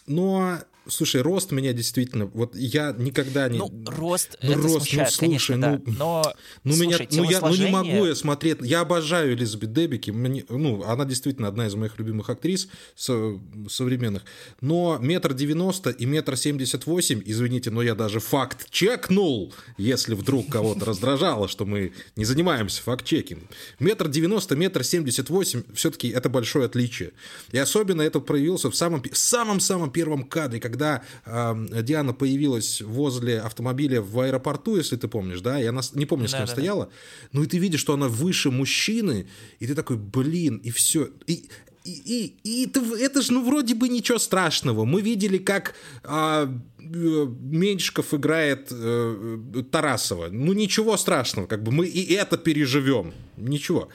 Но, 0.06 0.58
слушай, 0.88 1.20
рост 1.22 1.52
меня 1.52 1.72
действительно... 1.72 2.26
Вот 2.26 2.56
я 2.56 2.92
никогда 2.98 3.48
не... 3.48 3.58
Ну, 3.58 3.70
рост, 3.86 4.36
Ну, 4.42 4.50
это 4.50 4.60
рост, 4.60 4.74
ну, 4.74 4.80
смущает, 4.80 5.10
слушай, 5.10 5.20
конечно, 5.20 5.60
да. 5.60 5.80
ну, 5.86 5.94
Но, 5.96 6.34
Ну, 6.64 6.76
меня, 6.76 6.96
слушай, 6.96 7.08
ну, 7.12 7.30
я, 7.30 7.40
ну, 7.40 7.54
не 7.54 7.70
могу 7.70 8.04
я 8.06 8.14
смотреть. 8.16 8.58
Я 8.62 8.80
обожаю 8.80 9.34
Элизабет 9.34 9.72
Дебики. 9.72 10.10
Мне- 10.10 10.44
ну, 10.48 10.82
она 10.82 11.04
действительно 11.04 11.46
одна 11.46 11.68
из 11.68 11.76
моих 11.76 11.98
любимых 12.00 12.30
актрис 12.30 12.68
со- 12.96 13.38
современных. 13.70 14.24
Но 14.60 14.98
метр 15.00 15.34
девяносто 15.34 15.90
и 15.90 16.04
метр 16.04 16.36
семьдесят 16.36 16.84
восемь, 16.86 17.22
извините, 17.24 17.70
но 17.70 17.80
я 17.80 17.94
даже 17.94 18.18
факт 18.18 18.68
чекнул, 18.70 19.54
если 19.78 20.14
вдруг 20.16 20.48
кого-то 20.50 20.84
раздражало, 20.84 21.46
что 21.46 21.64
мы 21.64 21.92
не 22.16 22.24
занимаемся 22.24 22.82
факт-чекингом. 22.82 23.48
Метр 23.78 24.08
девяносто, 24.08 24.56
метр 24.56 24.82
семьдесят 24.82 25.30
восемь, 25.30 25.62
все-таки 25.74 26.08
это 26.08 26.28
большое 26.28 26.66
отличие. 26.66 27.12
И 27.52 27.58
особенно 27.58 28.02
это 28.02 28.18
проявился 28.18 28.68
в 28.68 28.74
самом 28.74 29.00
в 29.00 29.16
самом-самом 29.16 29.91
первом 29.92 30.24
кадре, 30.24 30.60
когда 30.60 31.02
э, 31.24 31.82
Диана 31.82 32.12
появилась 32.12 32.80
возле 32.80 33.40
автомобиля 33.40 34.00
в 34.00 34.18
аэропорту, 34.20 34.76
если 34.76 34.96
ты 34.96 35.08
помнишь, 35.08 35.40
да, 35.40 35.60
и 35.60 35.64
она 35.64 35.82
не 35.94 36.06
помню, 36.06 36.28
с 36.28 36.32
кем 36.32 36.46
да, 36.46 36.46
стояла, 36.46 36.86
да. 36.86 36.90
ну 37.32 37.42
и 37.42 37.46
ты 37.46 37.58
видишь, 37.58 37.80
что 37.80 37.94
она 37.94 38.08
выше 38.08 38.50
мужчины, 38.50 39.28
и 39.60 39.66
ты 39.66 39.74
такой, 39.74 39.96
блин, 39.96 40.56
и 40.56 40.70
все. 40.70 41.10
И, 41.26 41.48
и, 41.84 41.90
и, 41.90 42.36
и 42.44 42.66
это, 42.66 42.80
это 42.96 43.22
же, 43.22 43.32
ну, 43.32 43.44
вроде 43.44 43.74
бы 43.74 43.88
ничего 43.88 44.18
страшного. 44.18 44.84
Мы 44.84 45.02
видели, 45.02 45.38
как 45.38 45.74
а, 46.04 46.46
Меньшиков 46.78 48.14
играет 48.14 48.68
а, 48.70 49.64
Тарасова. 49.70 50.28
Ну, 50.28 50.52
ничего 50.52 50.96
страшного, 50.96 51.46
как 51.46 51.62
бы 51.62 51.72
мы 51.72 51.86
и 51.86 52.14
это 52.14 52.36
переживем. 52.36 53.12
Ничего. 53.36 53.88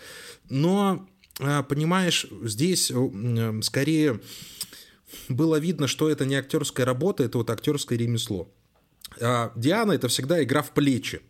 Но, 0.49 1.07
а, 1.39 1.63
понимаешь, 1.63 2.27
здесь 2.43 2.91
а, 2.93 3.59
скорее 3.61 4.19
было 5.29 5.59
видно, 5.59 5.87
что 5.87 6.09
это 6.09 6.25
не 6.25 6.35
актерская 6.35 6.85
работа, 6.85 7.23
это 7.23 7.37
вот 7.37 7.49
актерское 7.49 7.97
ремесло. 7.97 8.49
А 9.21 9.51
Диана 9.55 9.93
это 9.93 10.07
всегда 10.07 10.43
игра 10.43 10.61
в 10.61 10.71
плечи. 10.71 11.21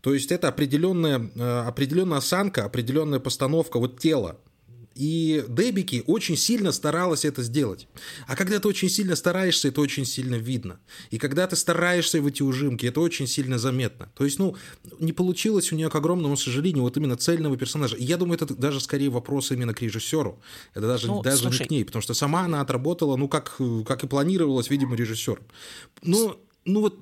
То 0.00 0.14
есть 0.14 0.30
это 0.30 0.48
определенная, 0.48 1.30
определенная 1.66 2.18
осанка, 2.18 2.64
определенная 2.64 3.18
постановка 3.18 3.78
вот 3.78 3.98
тела. 3.98 4.38
И 4.98 5.44
Дебики 5.48 6.02
очень 6.08 6.36
сильно 6.36 6.72
старалась 6.72 7.24
это 7.24 7.44
сделать. 7.44 7.86
А 8.26 8.34
когда 8.34 8.58
ты 8.58 8.66
очень 8.66 8.88
сильно 8.88 9.14
стараешься, 9.14 9.68
это 9.68 9.80
очень 9.80 10.04
сильно 10.04 10.34
видно. 10.34 10.80
И 11.10 11.18
когда 11.18 11.46
ты 11.46 11.54
стараешься 11.54 12.20
в 12.20 12.26
эти 12.26 12.42
ужимки, 12.42 12.84
это 12.84 13.00
очень 13.00 13.28
сильно 13.28 13.58
заметно. 13.58 14.10
То 14.16 14.24
есть, 14.24 14.40
ну, 14.40 14.56
не 14.98 15.12
получилось 15.12 15.72
у 15.72 15.76
нее, 15.76 15.88
к 15.88 15.94
огромному 15.94 16.36
сожалению, 16.36 16.82
вот 16.82 16.96
именно 16.96 17.16
цельного 17.16 17.56
персонажа. 17.56 17.94
И 17.94 18.02
я 18.02 18.16
думаю, 18.16 18.40
это 18.40 18.52
даже 18.56 18.80
скорее 18.80 19.10
вопрос 19.10 19.52
именно 19.52 19.72
к 19.72 19.82
режиссеру. 19.82 20.42
Это 20.74 20.88
даже, 20.88 21.06
ну, 21.06 21.22
даже 21.22 21.42
слушай... 21.42 21.62
не 21.62 21.66
к 21.68 21.70
ней, 21.70 21.84
потому 21.84 22.02
что 22.02 22.14
сама 22.14 22.40
она 22.40 22.60
отработала, 22.60 23.14
ну, 23.14 23.28
как, 23.28 23.56
как 23.86 24.02
и 24.02 24.08
планировалось, 24.08 24.68
видимо, 24.68 24.96
режиссером. 24.96 25.44
Ну, 26.02 26.40
ну 26.64 26.80
вот... 26.80 26.98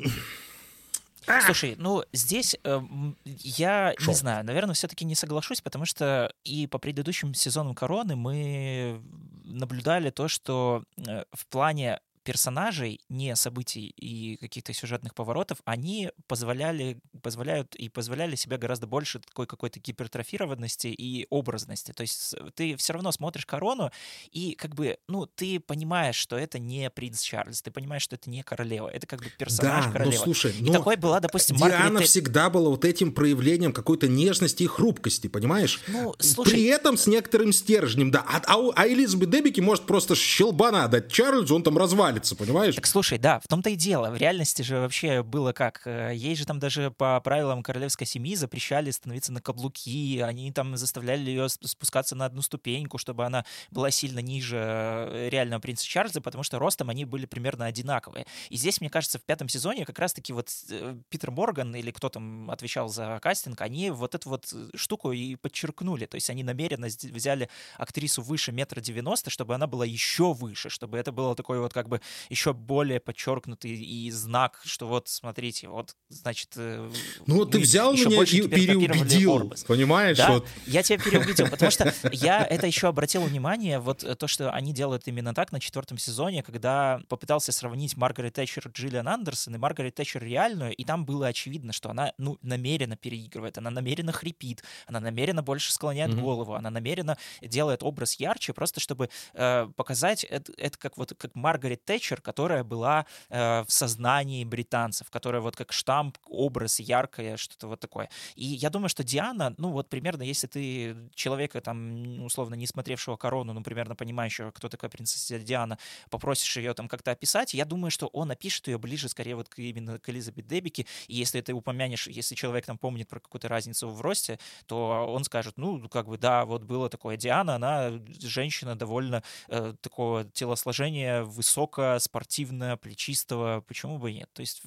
А! 1.27 1.41
Слушай, 1.41 1.75
ну 1.79 2.05
здесь 2.13 2.57
э, 2.63 2.81
я 3.25 3.95
Шо? 3.99 4.11
не 4.11 4.15
знаю, 4.15 4.45
наверное, 4.45 4.75
все-таки 4.75 5.05
не 5.05 5.15
соглашусь, 5.15 5.61
потому 5.61 5.85
что 5.85 6.33
и 6.45 6.67
по 6.67 6.79
предыдущим 6.79 7.35
сезонам 7.35 7.75
короны 7.75 8.17
мы 8.17 9.01
наблюдали 9.45 10.11
то, 10.11 10.29
что 10.29 10.85
э, 10.97 11.25
в 11.33 11.47
плане 11.47 12.01
персонажей, 12.27 13.01
не 13.09 13.37
событий 13.37 13.87
и 13.97 14.37
каких-то 14.37 14.73
сюжетных 14.75 15.15
поворотов, 15.15 15.59
они 15.65 16.11
позволяли, 16.27 16.99
позволяют 17.23 17.77
и 17.77 17.89
позволяли 17.89 18.35
себе 18.35 18.59
гораздо 18.59 18.89
больше 18.89 19.21
такой 19.21 19.47
какой-то 19.47 19.79
гипертрофированности 19.79 20.89
и 20.89 21.29
образности. 21.31 21.93
То 21.93 22.03
есть 22.03 22.35
ты 22.57 22.75
все 22.77 22.95
равно 22.95 23.13
смотришь 23.13 23.47
«Корону», 23.47 23.93
и 24.33 24.57
как 24.57 24.75
бы, 24.75 24.99
ну, 25.07 25.27
ты 25.27 25.61
понимаешь, 25.61 26.17
что 26.17 26.37
это 26.37 26.59
не 26.59 26.91
принц 26.91 27.23
Чарльз, 27.23 27.63
ты 27.63 27.71
понимаешь, 27.71 28.03
что 28.03 28.17
это 28.17 28.29
не 28.29 28.43
королева, 28.43 28.89
это 28.89 29.07
как 29.07 29.21
бы 29.21 29.31
персонаж 29.39 29.87
да, 29.87 29.93
королевы. 29.93 30.17
Ну, 30.17 30.25
слушай, 30.25 30.53
и 30.53 30.73
такой 30.73 30.97
была, 30.97 31.21
допустим, 31.21 31.57
Диана 31.57 31.85
Маргарет... 31.85 32.09
всегда 32.09 32.51
была 32.51 32.71
вот 32.71 32.85
этим 32.85 33.13
проявлением 33.13 33.73
какой-то 33.73 34.09
нежности 34.09 34.65
и 34.65 34.67
хрупкости, 34.67 35.29
понимаешь? 35.29 35.81
Ну, 35.87 36.13
слушай... 36.19 36.51
При 36.51 36.65
этом 36.65 36.97
с 36.97 37.07
некоторым 37.07 37.53
стержнем, 37.53 38.11
да. 38.11 38.25
А, 38.27 38.43
а, 38.49 38.73
а 38.75 38.89
Элизабет 38.89 39.31
Дебики 39.31 39.61
может 39.61 39.87
просто 39.87 40.17
щелбана 40.17 40.89
дать 40.89 41.13
Чарльзу, 41.13 41.55
он 41.55 41.63
там 41.63 41.79
развалится 41.79 42.16
валится, 42.17 42.37
понимаешь? 42.37 42.75
Так 42.75 42.87
слушай, 42.87 43.19
да, 43.19 43.41
в 43.41 43.49
том-то 43.49 43.71
и 43.71 43.77
дело. 43.77 44.11
В 44.11 44.17
реальности 44.17 44.63
же 44.63 44.81
вообще 44.81 45.23
было 45.23 45.53
как. 45.53 45.83
Э, 45.85 46.13
ей 46.15 46.35
же 46.35 46.47
там 46.47 46.59
даже 46.59 46.91
по 46.91 47.21
правилам 47.21 47.63
королевской 47.63 48.07
семьи 48.07 48.35
запрещали 48.35 48.91
становиться 48.91 49.33
на 49.33 49.41
каблуки, 49.41 50.21
они 50.21 50.51
там 50.53 50.77
заставляли 50.77 51.31
ее 51.31 51.49
спускаться 51.49 52.15
на 52.15 52.25
одну 52.25 52.43
ступеньку, 52.43 52.99
чтобы 52.99 53.25
она 53.25 53.45
была 53.71 53.91
сильно 53.91 54.21
ниже 54.21 54.57
э, 54.59 55.29
реального 55.31 55.61
принца 55.61 55.87
Чарльза, 55.87 56.21
потому 56.21 56.43
что 56.43 56.59
ростом 56.59 56.91
они 56.91 57.05
были 57.05 57.27
примерно 57.27 57.67
одинаковые. 57.67 58.27
И 58.49 58.57
здесь, 58.57 58.81
мне 58.81 58.91
кажется, 58.91 59.19
в 59.19 59.23
пятом 59.23 59.49
сезоне 59.49 59.85
как 59.85 59.99
раз-таки 59.99 60.33
вот 60.33 60.51
э, 60.71 60.97
Питер 61.09 61.31
Морган 61.31 61.75
или 61.75 61.91
кто 61.91 62.09
там 62.09 62.51
отвечал 62.51 62.89
за 62.89 63.19
кастинг, 63.23 63.61
они 63.61 63.91
вот 63.91 64.15
эту 64.15 64.31
вот 64.31 64.53
штуку 64.75 65.13
и 65.13 65.37
подчеркнули. 65.37 66.07
То 66.07 66.15
есть 66.17 66.31
они 66.31 66.43
намеренно 66.43 66.87
взяли 66.87 67.49
актрису 67.77 68.23
выше 68.23 68.53
метра 68.53 68.81
девяносто, 68.81 69.31
чтобы 69.31 69.55
она 69.55 69.67
была 69.67 69.85
еще 69.85 70.33
выше, 70.33 70.71
чтобы 70.71 70.99
это 70.99 71.13
было 71.13 71.35
такое 71.35 71.61
вот 71.61 71.73
как 71.73 71.89
бы 71.89 72.01
еще 72.29 72.53
более 72.53 73.01
подчеркнутый 73.01 73.73
и 73.73 74.11
знак, 74.11 74.61
что 74.65 74.87
вот, 74.87 75.09
смотрите, 75.09 75.69
вот, 75.69 75.95
значит... 76.09 76.53
Э, 76.57 76.91
ну 77.27 77.37
вот 77.37 77.53
ты 77.53 77.59
взял 77.59 77.93
меня 77.93 78.23
и 78.23 78.49
переубедил, 78.49 79.53
понимаешь? 79.67 80.17
Да, 80.17 80.33
вот. 80.33 80.49
я 80.67 80.83
тебя 80.83 80.99
переубедил, 80.99 81.49
потому 81.49 81.71
что 81.71 81.93
я 82.13 82.45
это 82.45 82.67
еще 82.67 82.89
обратил 82.89 83.23
внимание, 83.23 83.79
вот 83.79 84.05
э, 84.05 84.15
то, 84.15 84.27
что 84.27 84.51
они 84.51 84.73
делают 84.73 85.07
именно 85.07 85.35
так 85.35 85.53
на 85.53 85.61
четвертом 85.61 85.99
сезоне, 85.99 86.43
когда 86.43 87.01
попытался 87.09 87.53
сравнить 87.53 87.97
Маргарет 87.97 88.35
Тэтчер 88.35 88.69
Джиллиан 88.69 89.09
Андерсон 89.09 89.55
и 89.55 89.59
Маргарет 89.59 89.95
Тэтчер 89.95 90.23
реальную, 90.23 90.75
и 90.75 90.85
там 90.85 91.05
было 91.05 91.29
очевидно, 91.29 91.73
что 91.73 91.91
она, 91.91 92.13
ну, 92.19 92.39
намеренно 92.43 92.97
переигрывает, 92.97 93.59
она 93.59 93.71
намеренно 93.71 94.13
хрипит, 94.13 94.63
она 94.87 95.01
намеренно 95.01 95.43
больше 95.43 95.73
склоняет 95.73 96.13
mm-hmm. 96.13 96.21
голову, 96.21 96.55
она 96.55 96.71
намеренно 96.71 97.17
делает 97.43 97.83
образ 97.83 98.15
ярче, 98.15 98.53
просто 98.53 98.81
чтобы 98.81 99.11
э, 99.35 99.69
показать 99.77 100.25
это, 100.25 100.53
это 100.57 100.79
как 100.79 100.97
вот 100.97 101.15
как 101.17 101.35
Маргарет 101.35 101.85
Тэтчер, 101.87 102.21
которая 102.21 102.65
была 102.65 103.07
э, 103.31 103.63
в 103.63 103.73
сознании 103.73 104.45
британцев, 104.45 105.11
которая 105.11 105.41
вот 105.41 105.57
как 105.57 105.73
штамп, 105.73 106.19
образ 106.27 106.81
яркое, 106.81 107.37
что-то 107.37 107.69
вот 107.69 107.81
такое. 107.81 108.11
И 108.35 108.45
я 108.45 108.71
думаю, 108.71 108.89
что 108.89 109.05
Диана, 109.05 109.55
ну 109.59 109.71
вот 109.71 109.89
примерно, 109.89 110.23
если 110.23 110.47
ты 110.47 110.97
человека 111.15 111.61
там, 111.61 112.23
условно, 112.25 112.55
не 112.55 112.67
смотревшего 112.67 113.17
корону, 113.17 113.53
ну 113.53 113.63
примерно 113.63 113.95
понимающего, 113.95 114.51
кто 114.51 114.69
такая 114.69 114.91
принцесса 114.91 115.39
Диана, 115.39 115.79
попросишь 116.11 116.57
ее 116.57 116.75
там 116.75 116.89
как-то 116.89 117.13
описать, 117.13 117.55
я 117.55 117.65
думаю, 117.65 117.91
что 117.91 118.09
он 118.09 118.31
опишет 118.31 118.69
ее 118.69 118.79
ближе 118.79 119.09
скорее 119.09 119.37
вот 119.37 119.49
к, 119.49 119.59
именно 119.59 119.99
к 119.99 120.09
Элизабет 120.09 120.47
Дебики, 120.47 120.87
и 121.09 121.15
если 121.15 121.41
ты 121.41 121.53
упомянешь, 121.53 122.09
если 122.09 122.35
человек 122.35 122.67
там 122.67 122.79
помнит 122.79 123.09
про 123.09 123.21
какую-то 123.21 123.49
разницу 123.49 123.89
в 123.89 124.01
росте, 124.01 124.39
то 124.67 125.07
он 125.09 125.25
скажет, 125.25 125.55
ну, 125.57 125.89
как 125.89 126.09
бы, 126.09 126.19
да, 126.19 126.45
вот 126.45 126.65
было 126.65 126.89
такое 126.89 127.17
Диана, 127.17 127.57
она 127.57 127.93
женщина 128.21 128.75
довольно 128.77 129.23
э, 129.49 129.75
такого 129.81 130.25
телосложения, 130.25 131.23
высокая, 131.23 131.76
спортивно, 132.01 132.77
плечистого, 132.77 133.65
почему 133.67 133.99
бы 133.99 134.11
и 134.11 134.15
нет? 134.15 134.29
То 134.33 134.41
есть, 134.41 134.63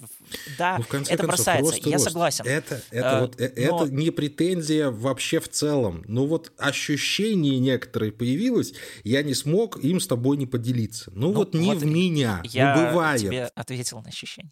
да, 0.57 0.77
ну, 0.77 0.83
это 0.83 0.91
концов, 0.91 1.17
бросается, 1.27 1.75
я 1.83 1.93
рост. 1.93 2.05
согласен. 2.05 2.45
Это, 2.45 2.81
это, 2.91 3.17
а, 3.17 3.21
вот, 3.21 3.41
э, 3.41 3.51
но... 3.55 3.83
это 3.83 3.93
не 3.93 4.11
претензия 4.11 4.89
вообще 4.89 5.39
в 5.39 5.49
целом. 5.49 6.03
Но 6.07 6.25
вот 6.25 6.51
ощущение 6.57 7.59
некоторые 7.59 8.11
появилось, 8.11 8.73
я 9.03 9.23
не 9.23 9.33
смог 9.33 9.77
им 9.83 9.99
с 9.99 10.07
тобой 10.07 10.37
не 10.37 10.45
поделиться. 10.45 11.11
Ну, 11.13 11.27
ну 11.27 11.33
вот 11.33 11.53
не 11.53 11.73
вот 11.73 11.77
в 11.77 11.85
меня, 11.85 12.41
я 12.45 12.75
ну 12.75 12.87
бывает. 12.87 13.21
тебе 13.21 13.45
ответил 13.55 14.01
на 14.01 14.09
ощущение. 14.09 14.51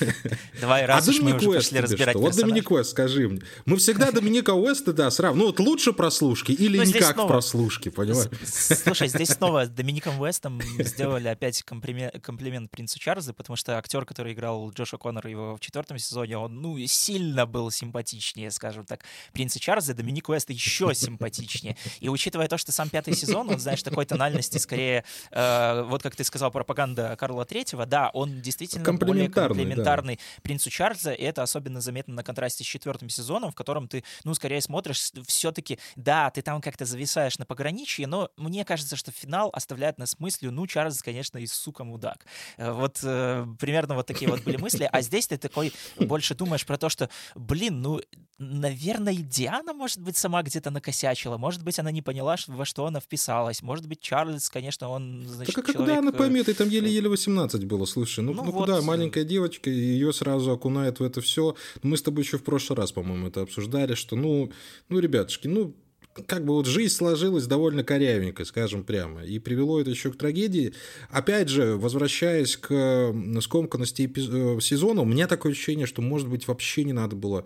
Давай, 0.60 0.84
раз 0.86 1.06
а 1.06 1.10
уж 1.10 1.20
мы 1.20 1.34
уже 1.34 1.52
пошли 1.52 1.80
разбирать 1.80 2.16
что? 2.16 2.18
Вот 2.20 2.36
Доминик 2.36 2.70
Уэст, 2.70 2.90
скажи 2.90 3.28
мне. 3.28 3.42
Мы 3.64 3.76
всегда 3.76 4.12
Доминика 4.12 4.50
Уэста, 4.50 4.92
да, 4.92 5.10
сравниваем. 5.10 5.38
Ну 5.38 5.46
вот 5.46 5.60
лучше 5.60 5.92
прослушки 5.92 6.52
или 6.52 6.78
ну, 6.78 6.84
никак 6.84 7.14
снова... 7.14 7.28
прослушки, 7.28 7.88
понимаешь? 7.88 8.30
Слушай, 8.44 9.08
здесь 9.08 9.30
снова 9.30 9.66
с 9.66 9.68
Домиником 9.68 10.20
Уэстом 10.20 10.60
сделали 10.80 11.28
опять 11.28 11.62
комплимент 11.62 12.70
принцу 12.70 12.98
Чарльзу, 12.98 13.34
потому 13.34 13.56
что 13.56 13.78
актер, 13.78 14.04
который 14.04 14.32
играл 14.32 14.70
Джоша 14.70 14.98
Коннора 14.98 15.30
его 15.30 15.56
в 15.56 15.60
четвертом 15.60 15.98
сезоне, 15.98 16.38
он, 16.38 16.60
ну, 16.60 16.78
сильно 16.86 17.46
был 17.46 17.70
симпатичнее, 17.70 18.50
скажем 18.50 18.84
так, 18.84 19.00
принца 19.32 19.58
Чарльза, 19.58 19.94
Доминик 19.94 20.28
Уэст 20.28 20.50
еще 20.50 20.94
симпатичнее. 20.94 21.76
И 22.00 22.08
учитывая 22.08 22.48
то, 22.48 22.58
что 22.58 22.72
сам 22.72 22.88
пятый 22.88 23.14
сезон, 23.14 23.48
он, 23.50 23.58
знаешь, 23.58 23.82
такой 23.82 24.04
тональности 24.06 24.58
скорее, 24.58 25.04
э, 25.30 25.82
вот 25.88 26.02
как 26.02 26.16
ты 26.16 26.24
сказал, 26.24 26.50
пропаганда 26.50 27.16
Карла 27.18 27.44
Третьего, 27.44 27.86
да, 27.86 28.10
он 28.12 28.40
действительно 28.40 28.92
более 28.92 29.28
комплементарный 29.48 30.16
да. 30.16 30.42
принцу 30.42 30.70
Чарльза, 30.70 31.12
и 31.12 31.22
это 31.22 31.42
особенно 31.42 31.80
заметно 31.80 32.14
на 32.14 32.22
контрасте 32.22 32.64
с 32.64 32.66
четвертым 32.66 33.08
сезоном, 33.08 33.50
в 33.50 33.54
котором 33.54 33.88
ты, 33.88 34.04
ну, 34.24 34.34
скорее 34.34 34.60
смотришь, 34.60 35.12
все-таки, 35.26 35.78
да, 35.96 36.30
ты 36.30 36.42
там 36.42 36.60
как-то 36.60 36.84
зависаешь 36.84 37.38
на 37.38 37.46
пограничье, 37.46 38.06
но 38.06 38.30
мне 38.36 38.64
кажется, 38.64 38.96
что 38.96 39.12
финал 39.12 39.50
оставляет 39.52 39.98
нас 39.98 40.18
мыслью, 40.18 40.52
ну, 40.52 40.66
Чарльз, 40.66 41.02
конечно, 41.02 41.38
и 41.38 41.46
сука 41.46 41.84
мудак. 41.84 42.26
Э, 42.56 42.72
вот 42.72 43.00
э, 43.02 43.46
примерно 43.58 43.94
вот 43.94 44.06
такие 44.06 44.30
вот 44.30 44.42
были 44.42 44.56
мысли, 44.56 44.88
а 44.90 45.02
здесь 45.02 45.26
ты 45.28 45.38
такой 45.38 45.72
больше 45.98 46.34
думаешь 46.34 46.66
про 46.66 46.76
то, 46.76 46.88
что, 46.88 47.08
блин, 47.34 47.82
ну, 47.82 48.00
наверное, 48.38 49.14
Диана, 49.14 49.72
может 49.72 50.00
быть, 50.00 50.16
сама 50.16 50.42
где-то 50.42 50.70
накосячила, 50.70 51.38
может 51.38 51.62
быть, 51.62 51.78
она 51.78 51.90
не 51.90 52.02
поняла, 52.02 52.36
во 52.48 52.64
что 52.64 52.86
она 52.86 53.00
вписалась, 53.00 53.62
может 53.62 53.86
быть, 53.86 54.00
Чарльз, 54.00 54.50
конечно, 54.50 54.88
он, 54.88 55.26
значит, 55.26 55.54
Так 55.54 55.64
а 55.64 55.72
человек... 55.72 55.88
куда 55.88 55.98
она 55.98 56.10
э, 56.10 56.12
поймет, 56.12 56.48
и 56.48 56.52
там 56.52 56.68
еле-еле 56.68 57.08
18 57.08 57.64
было, 57.64 57.86
слушай, 57.86 58.20
ну, 58.20 58.32
ну, 58.32 58.44
ну 58.44 58.50
вот... 58.50 58.66
куда, 58.66 58.82
маленькая 58.82 59.24
девочка 59.24 59.35
девочка, 59.36 59.70
и 59.70 59.74
ее 59.74 60.12
сразу 60.12 60.50
окунает 60.50 61.00
в 61.00 61.02
это 61.02 61.20
все. 61.20 61.54
Мы 61.82 61.96
с 61.96 62.02
тобой 62.02 62.24
еще 62.24 62.38
в 62.38 62.42
прошлый 62.42 62.78
раз, 62.78 62.92
по-моему, 62.92 63.28
это 63.28 63.42
обсуждали, 63.42 63.94
что, 63.94 64.16
ну, 64.16 64.50
ну, 64.88 64.98
ребятушки, 64.98 65.46
ну, 65.46 65.74
как 66.26 66.44
бы 66.46 66.54
вот 66.54 66.66
жизнь 66.66 66.94
сложилась 66.94 67.46
довольно 67.46 67.84
корявенько, 67.84 68.46
скажем 68.46 68.84
прямо, 68.84 69.22
и 69.24 69.38
привело 69.38 69.78
это 69.78 69.90
еще 69.90 70.10
к 70.10 70.16
трагедии. 70.16 70.72
Опять 71.10 71.48
же, 71.50 71.76
возвращаясь 71.76 72.56
к 72.56 73.14
скомканности 73.42 74.10
э, 74.16 74.60
сезона, 74.60 75.02
у 75.02 75.04
меня 75.04 75.26
такое 75.26 75.52
ощущение, 75.52 75.86
что, 75.86 76.00
может 76.00 76.28
быть, 76.28 76.48
вообще 76.48 76.84
не 76.84 76.94
надо 76.94 77.16
было 77.16 77.44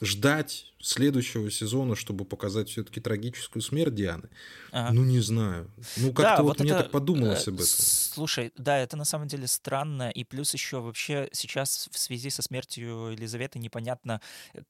ждать 0.00 0.72
следующего 0.80 1.50
сезона, 1.50 1.96
чтобы 1.96 2.24
показать 2.24 2.68
все-таки 2.68 3.00
трагическую 3.00 3.62
смерть 3.62 3.94
Дианы. 3.94 4.28
Ага. 4.70 4.92
Ну, 4.92 5.04
не 5.04 5.20
знаю. 5.20 5.70
Ну, 5.96 6.12
как-то 6.12 6.36
да, 6.36 6.42
вот, 6.42 6.48
вот 6.48 6.60
мне 6.60 6.70
это, 6.70 6.82
так 6.82 6.92
подумалось 6.92 7.48
об 7.48 7.54
этом. 7.54 7.66
Слушай, 7.66 8.52
да, 8.56 8.78
это 8.78 8.96
на 8.96 9.04
самом 9.04 9.26
деле 9.26 9.46
странно, 9.46 10.10
и 10.10 10.24
плюс 10.24 10.52
еще 10.52 10.80
вообще 10.80 11.28
сейчас 11.32 11.88
в 11.90 11.98
связи 11.98 12.30
со 12.30 12.42
смертью 12.42 13.10
Елизаветы 13.12 13.58
непонятно, 13.58 14.20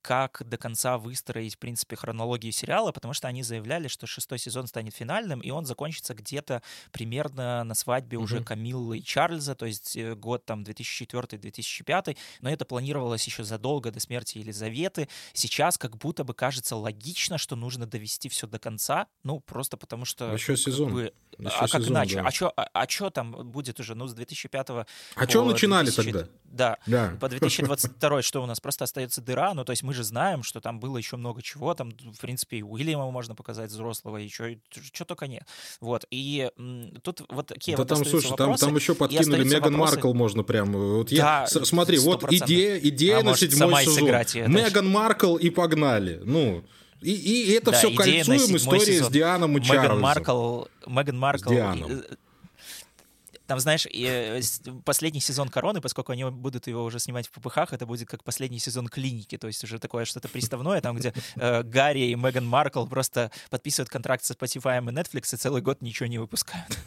как 0.01 0.43
до 0.47 0.57
конца 0.57 0.97
выстроить, 0.97 1.57
в 1.57 1.59
принципе, 1.59 1.97
хронологию 1.97 2.53
сериала, 2.53 2.93
потому 2.93 3.13
что 3.13 3.29
они 3.29 3.43
заявляли, 3.43 3.89
что 3.89 4.07
шестой 4.07 4.39
сезон 4.39 4.67
станет 4.67 4.95
финальным, 4.95 5.41
и 5.41 5.51
он 5.51 5.67
закончится 5.67 6.15
где-то 6.15 6.63
примерно 6.91 7.65
на 7.65 7.75
свадьбе 7.75 8.17
mm-hmm. 8.17 8.23
уже 8.23 8.45
Камиллы 8.45 8.99
и 8.99 9.03
Чарльза, 9.03 9.55
то 9.55 9.67
есть 9.67 9.97
э, 9.97 10.15
год 10.15 10.47
там 10.47 10.63
2004-2005, 10.63 12.17
но 12.41 12.51
это 12.51 12.65
планировалось 12.65 13.27
еще 13.27 13.45
задолго 13.45 13.91
до 13.91 14.01
смерти 14.01 14.39
Елизаветы. 14.39 15.09
Сейчас 15.35 15.77
как 15.77 15.98
будто 16.01 16.25
бы 16.25 16.35
кажется 16.35 16.77
логично, 16.77 17.39
что 17.39 17.57
нужно 17.57 17.87
довести 17.87 18.29
все 18.29 18.47
до 18.47 18.59
конца, 18.59 19.07
ну, 19.25 19.41
просто 19.41 19.77
потому 19.77 20.05
что... 20.05 20.33
Еще 20.33 20.57
сезон. 20.57 20.93
Бы, 20.93 21.13
а 21.45 21.69
как 21.69 21.89
иначе? 21.89 22.17
Да. 22.17 22.29
А 22.29 22.31
что 22.31 22.53
а, 22.57 22.69
а 22.73 22.87
чё 22.87 23.11
там 23.11 23.51
будет 23.51 23.79
уже? 23.81 23.95
Ну, 23.95 24.09
с 24.09 24.15
2005 24.15 24.71
А 24.71 24.87
что 25.29 25.45
начинали 25.45 25.87
2000... 25.87 26.13
тогда? 26.13 26.29
Да. 26.45 26.79
да. 26.87 27.17
По 27.21 27.29
2022 27.29 28.23
что 28.23 28.43
у 28.43 28.47
нас? 28.47 28.61
Просто 28.61 28.85
остается 28.85 29.21
дыра. 29.21 29.55
Ну, 29.55 29.65
то 29.65 29.71
есть 29.71 29.83
мы 29.83 29.95
же 29.95 30.03
знаем, 30.03 30.43
что 30.43 30.61
там 30.61 30.81
было 30.81 30.97
еще 30.97 31.17
много 31.17 31.43
чего. 31.43 31.75
Там, 31.75 31.91
в 31.91 32.21
принципе, 32.21 32.59
и 32.59 32.63
Уильяма 32.63 33.11
можно 33.11 33.35
показать 33.35 33.71
взрослого, 33.71 34.17
и 34.17 34.29
что, 34.29 35.05
только 35.05 35.27
нет. 35.27 35.47
Вот. 35.81 36.07
И 36.11 36.51
тут 37.03 37.23
вот 37.29 37.47
такие 37.49 37.77
да 37.77 37.83
вот 37.83 37.89
там, 37.89 38.05
слушай, 38.05 38.31
вопросы, 38.31 38.61
там, 38.61 38.71
там 38.71 38.77
еще 38.77 38.95
подкинули 38.95 39.45
Меган 39.45 39.73
вопросы... 39.75 39.95
Маркл 39.95 40.15
можно 40.15 40.43
прям. 40.43 40.73
Вот 40.73 41.13
я, 41.13 41.47
да, 41.53 41.65
смотри, 41.65 41.99
100%. 41.99 42.01
вот 42.01 42.33
идея, 42.33 42.79
идея 42.79 43.19
а 43.19 43.23
на 43.23 43.37
седьмой 43.37 43.85
сезон. 43.85 44.51
Меган 44.51 44.89
Маркл 44.89 45.37
и 45.37 45.51
погнали. 45.51 45.79
Ну, 46.25 46.65
и, 47.01 47.13
и 47.13 47.53
это 47.53 47.71
да, 47.71 47.79
все 47.79 47.95
кольцуем 47.95 48.57
истории 48.57 48.97
сезон. 48.97 49.09
с 49.09 49.13
Дианом 49.13 49.57
и 49.57 49.61
Меган 49.61 50.01
Маркл, 50.01 50.65
Меган 50.87 51.19
Маркл 51.19 51.51
там, 53.49 53.59
знаешь, 53.61 53.87
э, 53.87 54.41
последний 54.85 55.21
сезон 55.21 55.49
«Короны», 55.49 55.81
поскольку 55.81 56.13
они 56.13 56.27
будут 56.27 56.67
его 56.67 56.85
уже 56.85 56.99
снимать 56.99 57.27
в 57.27 57.31
ППХ, 57.31 57.73
это 57.73 57.87
будет 57.87 58.07
как 58.07 58.23
последний 58.23 58.59
сезон 58.59 58.89
«Клиники», 58.89 59.39
то 59.39 59.47
есть 59.47 59.65
уже 59.65 59.79
такое 59.79 60.05
что-то 60.05 60.29
приставное, 60.29 60.83
там, 60.83 60.97
где 60.97 61.15
э, 61.37 61.63
Гарри 61.63 62.11
и 62.11 62.15
Меган 62.15 62.47
Маркл 62.47 62.85
просто 62.87 63.31
подписывают 63.49 63.89
контракт 63.89 64.23
со 64.23 64.35
Spotify 64.35 64.79
и 64.79 64.93
Netflix 64.93 65.35
и 65.35 65.39
целый 65.39 65.63
год 65.63 65.81
ничего 65.81 66.09
не 66.09 66.19
выпускают. 66.19 66.79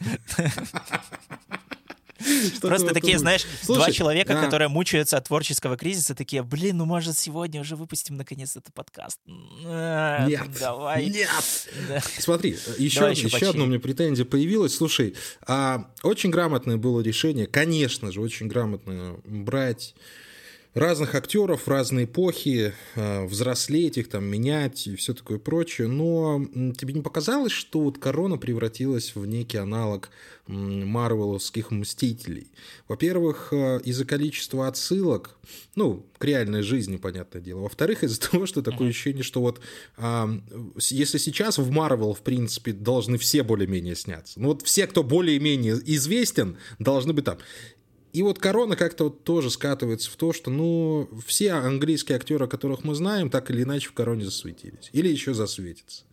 Просто 2.61 2.93
такие, 2.93 3.17
знаешь, 3.19 3.45
два 3.67 3.91
человека, 3.91 4.35
которые 4.35 4.67
мучаются 4.67 5.17
от 5.17 5.27
творческого 5.27 5.77
кризиса, 5.77 6.15
такие, 6.15 6.43
блин, 6.43 6.77
ну 6.77 6.85
может 6.85 7.17
сегодня 7.17 7.61
уже 7.61 7.75
выпустим 7.75 8.17
наконец 8.17 8.55
этот 8.55 8.73
подкаст. 8.73 9.19
Нет, 9.25 10.49
давай. 10.59 11.05
Нет. 11.09 11.29
Смотри, 12.19 12.57
еще, 12.77 13.11
еще 13.11 13.49
одно 13.49 13.65
у 13.65 13.67
меня 13.67 13.79
претензия 13.79 14.25
появилась. 14.25 14.75
Слушай, 14.75 15.15
а, 15.45 15.91
очень 16.03 16.29
грамотное 16.29 16.77
было 16.77 17.01
решение, 17.01 17.47
конечно 17.47 18.11
же, 18.11 18.21
очень 18.21 18.47
грамотное 18.47 19.15
брать 19.25 19.95
разных 20.73 21.15
актеров, 21.15 21.67
разные 21.67 22.05
эпохи, 22.05 22.73
э, 22.95 23.25
взрослеть 23.25 23.97
их, 23.97 24.09
там, 24.09 24.25
менять 24.25 24.87
и 24.87 24.95
все 24.95 25.13
такое 25.13 25.37
прочее. 25.37 25.87
Но 25.87 26.45
тебе 26.77 26.93
не 26.93 27.01
показалось, 27.01 27.51
что 27.51 27.81
вот 27.81 27.97
«Корона» 27.97 28.37
превратилась 28.37 29.15
в 29.15 29.25
некий 29.25 29.57
аналог 29.57 30.09
марвеловских 30.47 31.71
«Мстителей»? 31.71 32.47
Во-первых, 32.87 33.49
э, 33.51 33.81
из-за 33.83 34.05
количества 34.05 34.67
отсылок, 34.67 35.37
ну, 35.75 36.05
к 36.17 36.23
реальной 36.23 36.61
жизни, 36.61 36.97
понятное 36.97 37.41
дело. 37.41 37.61
Во-вторых, 37.61 38.03
из-за 38.03 38.21
того, 38.29 38.45
что 38.45 38.61
такое 38.61 38.89
ощущение, 38.89 39.23
что 39.23 39.41
вот 39.41 39.59
а, 39.97 40.29
если 40.89 41.17
сейчас 41.17 41.57
в 41.57 41.69
Марвел, 41.69 42.13
в 42.13 42.21
принципе, 42.21 42.71
должны 42.71 43.17
все 43.17 43.43
более-менее 43.43 43.95
сняться, 43.95 44.39
ну 44.39 44.49
вот 44.49 44.61
все, 44.61 44.87
кто 44.87 45.03
более-менее 45.03 45.79
известен, 45.85 46.57
должны 46.79 47.13
быть 47.13 47.25
там. 47.25 47.39
И 48.13 48.23
вот 48.23 48.39
корона 48.39 48.75
как-то 48.75 49.05
вот 49.05 49.23
тоже 49.23 49.49
скатывается 49.49 50.11
в 50.11 50.15
то, 50.15 50.33
что, 50.33 50.51
ну, 50.51 51.09
все 51.25 51.53
английские 51.53 52.17
актеры, 52.17 52.47
которых 52.47 52.83
мы 52.83 52.95
знаем, 52.95 53.29
так 53.29 53.49
или 53.51 53.63
иначе 53.63 53.89
в 53.89 53.93
короне 53.93 54.25
засветились. 54.25 54.89
Или 54.91 55.09
еще 55.09 55.33
засветятся. 55.33 56.03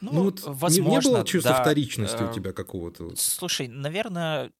Ну, 0.00 0.12
ну 0.12 0.22
вот 0.24 0.40
возможно, 0.44 0.90
не, 0.90 0.96
не 0.96 1.00
было 1.00 1.24
чувства 1.24 1.52
да, 1.52 1.62
вторичности 1.62 2.22
э, 2.22 2.30
у 2.30 2.32
тебя 2.32 2.52
какого-то? 2.52 3.12
Слушай, 3.16 3.68
наверное, 3.68 4.52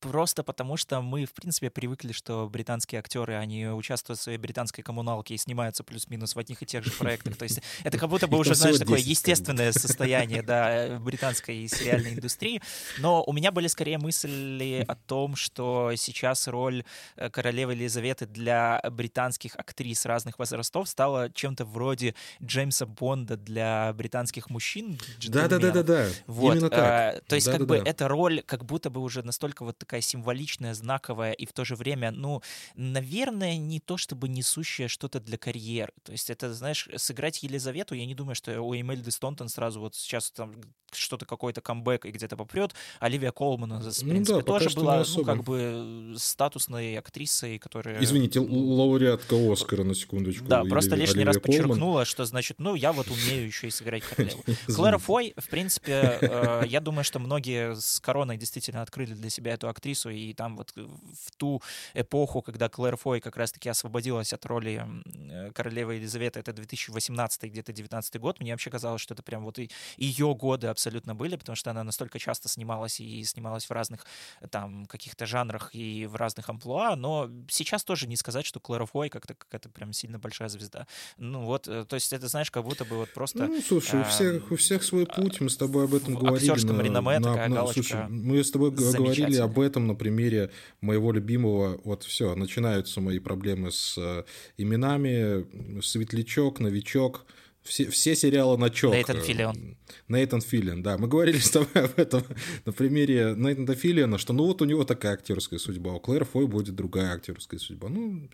Просто 0.00 0.42
потому, 0.42 0.76
что 0.76 1.00
мы, 1.00 1.24
в 1.24 1.32
принципе, 1.32 1.70
привыкли, 1.70 2.12
что 2.12 2.48
британские 2.50 2.98
актеры, 2.98 3.34
они 3.34 3.66
участвуют 3.68 4.20
в 4.20 4.22
своей 4.22 4.38
британской 4.38 4.84
коммуналке 4.84 5.34
и 5.34 5.38
снимаются 5.38 5.84
плюс-минус 5.84 6.34
в 6.34 6.38
одних 6.38 6.62
и 6.62 6.66
тех 6.66 6.84
же 6.84 6.90
проектах. 6.90 7.36
То 7.36 7.44
есть 7.44 7.60
это 7.82 7.96
как 7.96 8.10
будто 8.10 8.26
бы 8.28 8.38
уже, 8.38 8.54
знаешь, 8.54 8.78
такое 8.78 8.98
естественное 8.98 9.72
состояние 9.72 10.42
да, 10.42 10.98
британской 10.98 11.66
сериальной 11.66 12.14
индустрии. 12.14 12.60
Но 12.98 13.24
у 13.24 13.32
меня 13.32 13.52
были 13.52 13.68
скорее 13.68 13.98
мысли 13.98 14.84
о 14.86 14.94
том, 14.96 15.34
что 15.34 15.92
сейчас 15.96 16.46
роль 16.46 16.84
э, 17.16 17.30
королевы 17.30 17.72
Елизаветы 17.72 18.26
для 18.26 18.82
британских 18.90 19.56
актрис 19.56 20.04
разных 20.04 20.38
возрастов 20.38 20.88
стала 20.88 21.30
чем-то 21.30 21.64
вроде 21.64 22.14
Джеймса 22.42 22.84
Бонда 22.84 23.36
для 23.36 23.92
британских 23.94 24.50
мужчин. 24.50 24.98
Да-да-да-да-да. 25.26 26.08
Вот. 26.26 26.56
Именно 26.56 26.70
так. 26.70 26.78
А, 26.80 27.20
то 27.26 27.34
есть 27.34 27.50
как 27.50 27.66
бы 27.66 27.76
эта 27.76 28.08
роль 28.08 28.42
как 28.42 28.64
будто 28.64 28.90
бы 28.90 29.00
уже 29.00 29.22
настолько 29.22 29.64
вот 29.70 29.78
такая 29.78 30.00
символичная, 30.00 30.74
знаковая 30.74 31.32
и 31.32 31.46
в 31.46 31.52
то 31.52 31.64
же 31.64 31.76
время, 31.76 32.10
ну, 32.10 32.42
наверное, 32.74 33.56
не 33.56 33.80
то 33.80 33.96
чтобы 33.96 34.28
несущая 34.28 34.88
что-то 34.88 35.20
для 35.20 35.38
карьеры. 35.38 35.92
То 36.02 36.12
есть 36.12 36.30
это, 36.30 36.52
знаешь, 36.52 36.88
сыграть 36.96 37.42
Елизавету, 37.42 37.94
я 37.94 38.06
не 38.06 38.14
думаю, 38.14 38.34
что 38.34 38.60
у 38.60 38.74
Эмельды 38.74 39.10
Стонтон 39.10 39.48
сразу 39.48 39.80
вот 39.80 39.94
сейчас 39.94 40.30
там 40.30 40.60
что-то 40.92 41.26
какой-то 41.26 41.60
камбэк 41.60 42.06
и 42.06 42.10
где-то 42.10 42.36
попрет. 42.36 42.74
Оливия 42.98 43.32
Колман, 43.32 43.80
в 43.80 44.00
принципе, 44.00 44.38
ну, 44.38 44.40
да, 44.40 44.42
тоже 44.42 44.70
была, 44.70 45.04
ну, 45.16 45.24
как 45.24 45.44
бы 45.44 46.14
статусной 46.16 46.96
актрисой, 46.98 47.58
которая... 47.58 48.02
Извините, 48.02 48.40
лауреатка 48.40 49.36
Оскара, 49.52 49.84
на 49.84 49.94
секундочку. 49.94 50.46
Да, 50.46 50.64
просто 50.64 50.96
лишний 50.96 51.24
раз 51.24 51.38
подчеркнула, 51.38 52.04
что, 52.04 52.24
значит, 52.24 52.58
ну, 52.58 52.74
я 52.74 52.92
вот 52.92 53.08
умею 53.08 53.46
еще 53.46 53.68
и 53.68 53.70
сыграть 53.70 54.02
королеву. 54.02 54.42
Клэра 54.66 54.98
Фой, 54.98 55.34
в 55.36 55.48
принципе, 55.48 56.18
э, 56.20 56.64
я 56.66 56.80
думаю, 56.80 57.04
что 57.04 57.18
многие 57.18 57.74
с 57.74 58.00
короной 58.00 58.36
действительно 58.36 58.82
открыли 58.82 59.14
для 59.14 59.30
себя 59.30 59.54
эту 59.60 59.68
актрису, 59.68 60.10
и 60.10 60.32
там 60.32 60.56
вот 60.56 60.72
в 60.74 61.30
ту 61.36 61.62
эпоху, 61.94 62.42
когда 62.42 62.68
Клэр 62.68 62.96
Фой 62.96 63.20
как 63.20 63.36
раз-таки 63.36 63.68
освободилась 63.68 64.32
от 64.32 64.46
роли 64.46 64.84
э, 65.04 65.52
королевы 65.52 65.94
Елизаветы, 65.96 66.40
это 66.40 66.52
2018 66.52 67.42
где-то 67.44 67.72
19 67.72 68.20
год, 68.20 68.40
мне 68.40 68.52
вообще 68.52 68.70
казалось, 68.70 69.02
что 69.02 69.14
это 69.14 69.22
прям 69.22 69.44
вот 69.44 69.58
и 69.58 69.70
ее 69.98 70.34
годы 70.34 70.68
абсолютно 70.68 71.14
были, 71.14 71.36
потому 71.36 71.56
что 71.56 71.70
она 71.70 71.84
настолько 71.84 72.18
часто 72.18 72.48
снималась 72.48 73.00
и 73.00 73.22
снималась 73.24 73.66
в 73.66 73.70
разных 73.70 74.06
там 74.50 74.86
каких-то 74.86 75.26
жанрах 75.26 75.74
и 75.74 76.06
в 76.06 76.16
разных 76.16 76.48
амплуа, 76.48 76.96
но 76.96 77.30
сейчас 77.48 77.84
тоже 77.84 78.06
не 78.06 78.16
сказать, 78.16 78.46
что 78.46 78.60
Клэр 78.60 78.86
Фой 78.86 79.10
как-то 79.10 79.34
какая-то 79.34 79.68
прям 79.68 79.92
сильно 79.92 80.18
большая 80.18 80.48
звезда. 80.48 80.86
Ну 81.18 81.44
вот, 81.44 81.68
э, 81.68 81.84
то 81.84 81.94
есть 81.94 82.12
это, 82.12 82.28
знаешь, 82.28 82.50
как 82.50 82.64
будто 82.64 82.84
бы 82.84 82.96
вот 82.96 83.12
просто... 83.12 83.46
Ну, 83.46 83.60
слушай, 83.60 84.00
у 84.00 84.04
всех, 84.04 84.50
у 84.50 84.56
всех 84.56 84.82
свой 84.82 85.06
путь, 85.06 85.40
мы 85.40 85.50
с 85.50 85.56
тобой 85.56 85.84
об 85.84 85.94
этом 85.94 86.14
говорили. 86.14 86.50
В 86.50 86.64
на, 86.64 86.82
реноме 86.82 87.18
на, 87.18 87.30
такая 87.30 87.48
на, 87.48 87.56
галочка 87.56 87.82
слушай, 87.82 88.08
мы 88.08 88.42
с 88.42 88.50
тобой 88.50 88.70
говорили 88.70 89.36
об 89.36 89.49
этом 89.58 89.86
на 89.86 89.94
примере 89.94 90.50
моего 90.80 91.10
любимого, 91.10 91.80
вот 91.82 92.04
все, 92.04 92.34
начинаются 92.36 93.00
мои 93.00 93.18
проблемы 93.18 93.72
с 93.72 93.96
э, 93.98 94.24
именами, 94.58 95.46
Светлячок, 95.80 96.60
Новичок, 96.60 97.26
все, 97.62 97.90
все 97.90 98.14
сериалы 98.14 98.56
на 98.56 98.70
чок. 98.70 98.94
Нейтан 98.94 99.20
Филлион. 99.20 99.76
Нейтан 100.08 100.40
Филлион, 100.40 100.82
да. 100.82 100.96
Мы 100.98 101.08
говорили 101.08 101.38
с 101.40 101.50
тобой 101.50 101.84
об 101.84 101.98
этом 101.98 102.22
на 102.64 102.72
примере 102.72 103.34
Нейтана 103.36 103.74
Филлиона, 103.74 104.18
что 104.18 104.32
ну 104.32 104.46
вот 104.46 104.62
у 104.62 104.64
него 104.64 104.84
такая 104.84 105.14
актерская 105.14 105.58
судьба, 105.58 105.92
у 105.94 106.00
Клэр 106.00 106.24
Фой 106.24 106.46
будет 106.46 106.74
другая 106.74 107.12
актерская 107.14 107.58
судьба. 107.58 107.88
Ну, 107.88 108.28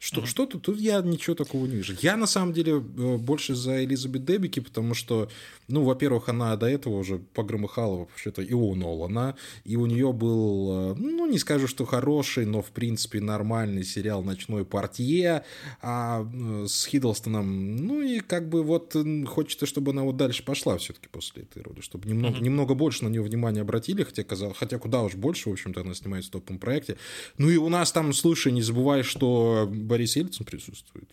что, 0.00 0.20
mm-hmm. 0.20 0.26
что 0.26 0.46
тут? 0.46 0.62
Тут 0.62 0.78
я 0.78 1.00
ничего 1.00 1.34
такого 1.34 1.66
не 1.66 1.76
вижу. 1.76 1.96
Я, 2.00 2.16
на 2.16 2.28
самом 2.28 2.52
деле, 2.52 2.74
э, 2.74 3.16
больше 3.16 3.56
за 3.56 3.84
Элизабет 3.84 4.24
Дебики, 4.24 4.60
потому 4.60 4.94
что, 4.94 5.28
ну, 5.66 5.82
во-первых, 5.82 6.28
она 6.28 6.54
до 6.56 6.66
этого 6.66 6.98
уже 6.98 7.18
погромыхала 7.18 7.98
вообще-то 7.98 8.40
и 8.40 8.52
у 8.52 8.76
Нолана, 8.76 9.34
и 9.64 9.74
у 9.74 9.86
нее 9.86 10.12
был, 10.12 10.92
э, 10.92 10.94
ну, 10.94 11.26
не 11.26 11.38
скажу, 11.38 11.66
что 11.66 11.84
хороший, 11.84 12.46
но, 12.46 12.62
в 12.62 12.70
принципе, 12.70 13.20
нормальный 13.20 13.82
сериал 13.82 14.22
«Ночной 14.22 14.64
портье» 14.64 15.42
а, 15.82 16.24
э, 16.32 16.66
с 16.68 16.84
Хиддлстоном. 16.86 17.76
Ну, 17.76 18.00
и 18.00 18.20
как 18.20 18.48
бы 18.48 18.62
вот 18.62 18.96
хочется, 19.26 19.66
чтобы 19.66 19.90
она 19.90 20.04
вот 20.04 20.16
дальше 20.16 20.44
пошла 20.44 20.78
все-таки 20.78 21.08
после 21.08 21.42
этой 21.42 21.62
роли, 21.64 21.80
чтобы 21.80 22.08
немного, 22.08 22.36
mm-hmm. 22.36 22.42
немного 22.42 22.74
больше 22.74 23.02
на 23.02 23.08
нее 23.08 23.22
внимания 23.22 23.62
обратили, 23.62 24.04
хотя, 24.04 24.22
казалось, 24.22 24.56
хотя 24.56 24.78
куда 24.78 25.02
уж 25.02 25.16
больше, 25.16 25.50
в 25.50 25.54
общем-то, 25.54 25.80
она 25.80 25.94
снимается 25.94 26.30
в 26.30 26.32
топовом 26.34 26.60
проекте. 26.60 26.98
Ну, 27.36 27.50
и 27.50 27.56
у 27.56 27.68
нас 27.68 27.90
там, 27.90 28.12
слушай, 28.12 28.52
не 28.52 28.62
забывай, 28.62 29.02
что 29.02 29.68
Борис 29.88 30.16
Ельцин 30.16 30.46
присутствует. 30.46 31.10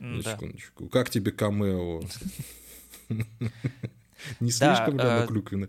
На 0.00 0.22
да. 0.22 0.34
секундочку. 0.34 0.88
Как 0.88 1.08
тебе 1.08 1.32
камео? 1.32 2.02
Не 4.40 4.50
слишком 4.50 4.98
ли 4.98 5.02
оно 5.04 5.26
клюквенное? 5.26 5.68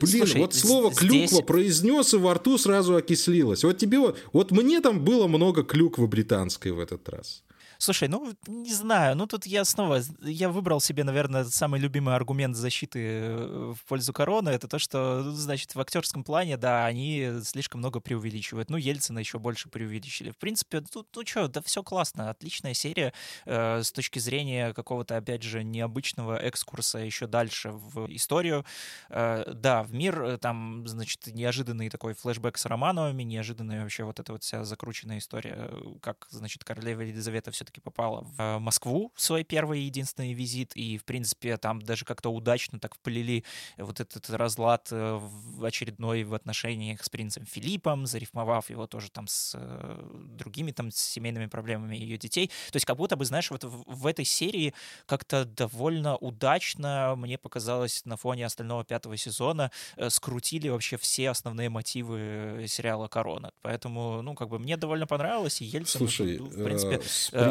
Блин, 0.00 0.26
вот 0.36 0.54
слово 0.54 0.94
клюква 0.94 1.42
произнес, 1.42 2.14
и 2.14 2.16
во 2.16 2.34
рту 2.34 2.58
сразу 2.58 2.96
окислилось. 2.96 3.64
Вот 3.64 3.78
тебе 3.78 3.98
вот, 3.98 4.18
вот 4.32 4.50
мне 4.50 4.80
там 4.80 5.04
было 5.04 5.26
много 5.26 5.64
клюквы 5.64 6.06
британской 6.06 6.72
в 6.72 6.78
этот 6.78 7.08
раз. 7.08 7.42
Слушай, 7.80 8.08
ну, 8.08 8.34
не 8.48 8.74
знаю, 8.74 9.14
ну 9.14 9.28
тут 9.28 9.46
я 9.46 9.64
снова, 9.64 10.00
я 10.22 10.48
выбрал 10.48 10.80
себе, 10.80 11.04
наверное, 11.04 11.44
самый 11.44 11.78
любимый 11.78 12.16
аргумент 12.16 12.56
защиты 12.56 12.98
э, 13.00 13.72
в 13.76 13.84
пользу 13.84 14.12
короны, 14.12 14.48
это 14.48 14.66
то, 14.66 14.80
что, 14.80 15.22
ну, 15.24 15.30
значит, 15.30 15.76
в 15.76 15.80
актерском 15.80 16.24
плане, 16.24 16.56
да, 16.56 16.86
они 16.86 17.34
слишком 17.44 17.78
много 17.78 18.00
преувеличивают. 18.00 18.68
Ну, 18.68 18.78
Ельцина 18.78 19.20
еще 19.20 19.38
больше 19.38 19.68
преувеличили. 19.68 20.32
В 20.32 20.38
принципе, 20.38 20.80
тут, 20.80 21.06
ну 21.14 21.22
что, 21.24 21.46
да 21.46 21.62
все 21.62 21.84
классно, 21.84 22.30
отличная 22.30 22.74
серия 22.74 23.12
э, 23.46 23.80
с 23.84 23.92
точки 23.92 24.18
зрения 24.18 24.74
какого-то, 24.74 25.16
опять 25.16 25.44
же, 25.44 25.62
необычного 25.62 26.36
экскурса 26.36 26.98
еще 26.98 27.28
дальше 27.28 27.70
в 27.70 28.12
историю. 28.12 28.64
Э, 29.08 29.44
да, 29.54 29.84
в 29.84 29.92
мир, 29.94 30.20
э, 30.22 30.38
там, 30.38 30.84
значит, 30.88 31.28
неожиданный 31.28 31.90
такой 31.90 32.14
флешбэк 32.14 32.58
с 32.58 32.66
Романовыми, 32.66 33.22
неожиданная 33.22 33.82
вообще 33.82 34.02
вот 34.02 34.18
эта 34.18 34.32
вот 34.32 34.42
вся 34.42 34.64
закрученная 34.64 35.18
история, 35.18 35.70
как, 36.02 36.26
значит, 36.30 36.64
королева 36.64 37.02
Елизавета 37.02 37.52
все 37.52 37.67
все-таки 37.68 37.80
попала 37.80 38.22
в 38.22 38.40
э, 38.40 38.58
Москву 38.58 39.12
в 39.14 39.20
свой 39.20 39.44
первый 39.44 39.80
и 39.80 39.84
единственный 39.84 40.32
визит, 40.32 40.72
и, 40.74 40.96
в 40.96 41.04
принципе, 41.04 41.56
там 41.58 41.82
даже 41.82 42.04
как-то 42.04 42.30
удачно 42.30 42.78
так 42.78 42.94
вплели 42.94 43.44
вот 43.76 44.00
этот 44.00 44.30
разлад 44.30 44.88
э, 44.90 45.18
в 45.20 45.64
очередной 45.64 46.24
в 46.24 46.32
отношениях 46.34 47.04
с 47.04 47.08
принцем 47.08 47.44
Филиппом, 47.44 48.06
зарифмовав 48.06 48.70
его 48.70 48.86
тоже 48.86 49.10
там 49.10 49.26
с 49.26 49.52
э, 49.54 50.10
другими 50.14 50.72
там 50.72 50.90
с 50.90 50.96
семейными 50.96 51.46
проблемами 51.46 51.96
ее 51.96 52.16
детей. 52.16 52.48
То 52.70 52.76
есть 52.76 52.86
как 52.86 52.96
будто 52.96 53.16
бы, 53.16 53.24
знаешь, 53.24 53.50
вот 53.50 53.64
в, 53.64 53.84
в 53.86 54.06
этой 54.06 54.24
серии 54.24 54.72
как-то 55.06 55.44
довольно 55.44 56.16
удачно, 56.16 57.14
мне 57.16 57.36
показалось, 57.36 58.04
на 58.06 58.16
фоне 58.16 58.46
остального 58.46 58.84
пятого 58.84 59.16
сезона 59.16 59.70
скрутили 60.08 60.68
вообще 60.68 60.96
все 60.96 61.30
основные 61.30 61.68
мотивы 61.68 62.64
сериала 62.66 63.08
«Корона». 63.08 63.52
Поэтому, 63.60 64.22
ну, 64.22 64.34
как 64.34 64.48
бы 64.48 64.58
мне 64.58 64.76
довольно 64.76 65.06
понравилось, 65.06 65.60
и 65.60 65.64
Ельцин, 65.64 65.98
Слушай, 65.98 66.38
в 66.38 66.64
принципе, 66.64 67.00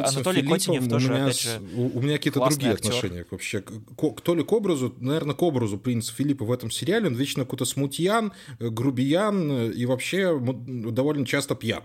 Анатолий 0.08 0.41
Филиппом 0.41 0.58
Котенев 0.58 0.89
тоже, 0.89 1.08
у 1.08 1.13
меня, 1.13 1.24
опять 1.26 1.41
же, 1.41 1.62
у, 1.76 1.98
у 1.98 2.02
меня 2.02 2.17
какие-то 2.17 2.39
другие 2.48 2.74
актер. 2.74 2.89
отношения 2.89 3.26
вообще. 3.30 3.63
То 4.24 4.36
ли 4.36 4.43
к 4.43 4.52
образу, 4.52 4.93
наверное, 5.00 5.36
к 5.36 5.41
образу 5.41 5.78
принца 5.78 6.13
Филиппа 6.13 6.46
в 6.46 6.52
этом 6.52 6.72
сериале, 6.72 7.08
он 7.08 7.15
вечно 7.15 7.43
какой-то 7.43 7.65
смутьян, 7.65 8.34
э, 8.60 8.70
грубиян 8.70 9.52
э, 9.52 9.72
и 9.72 9.86
вообще 9.86 10.39
довольно 10.39 11.26
часто 11.26 11.56
пьян. 11.56 11.84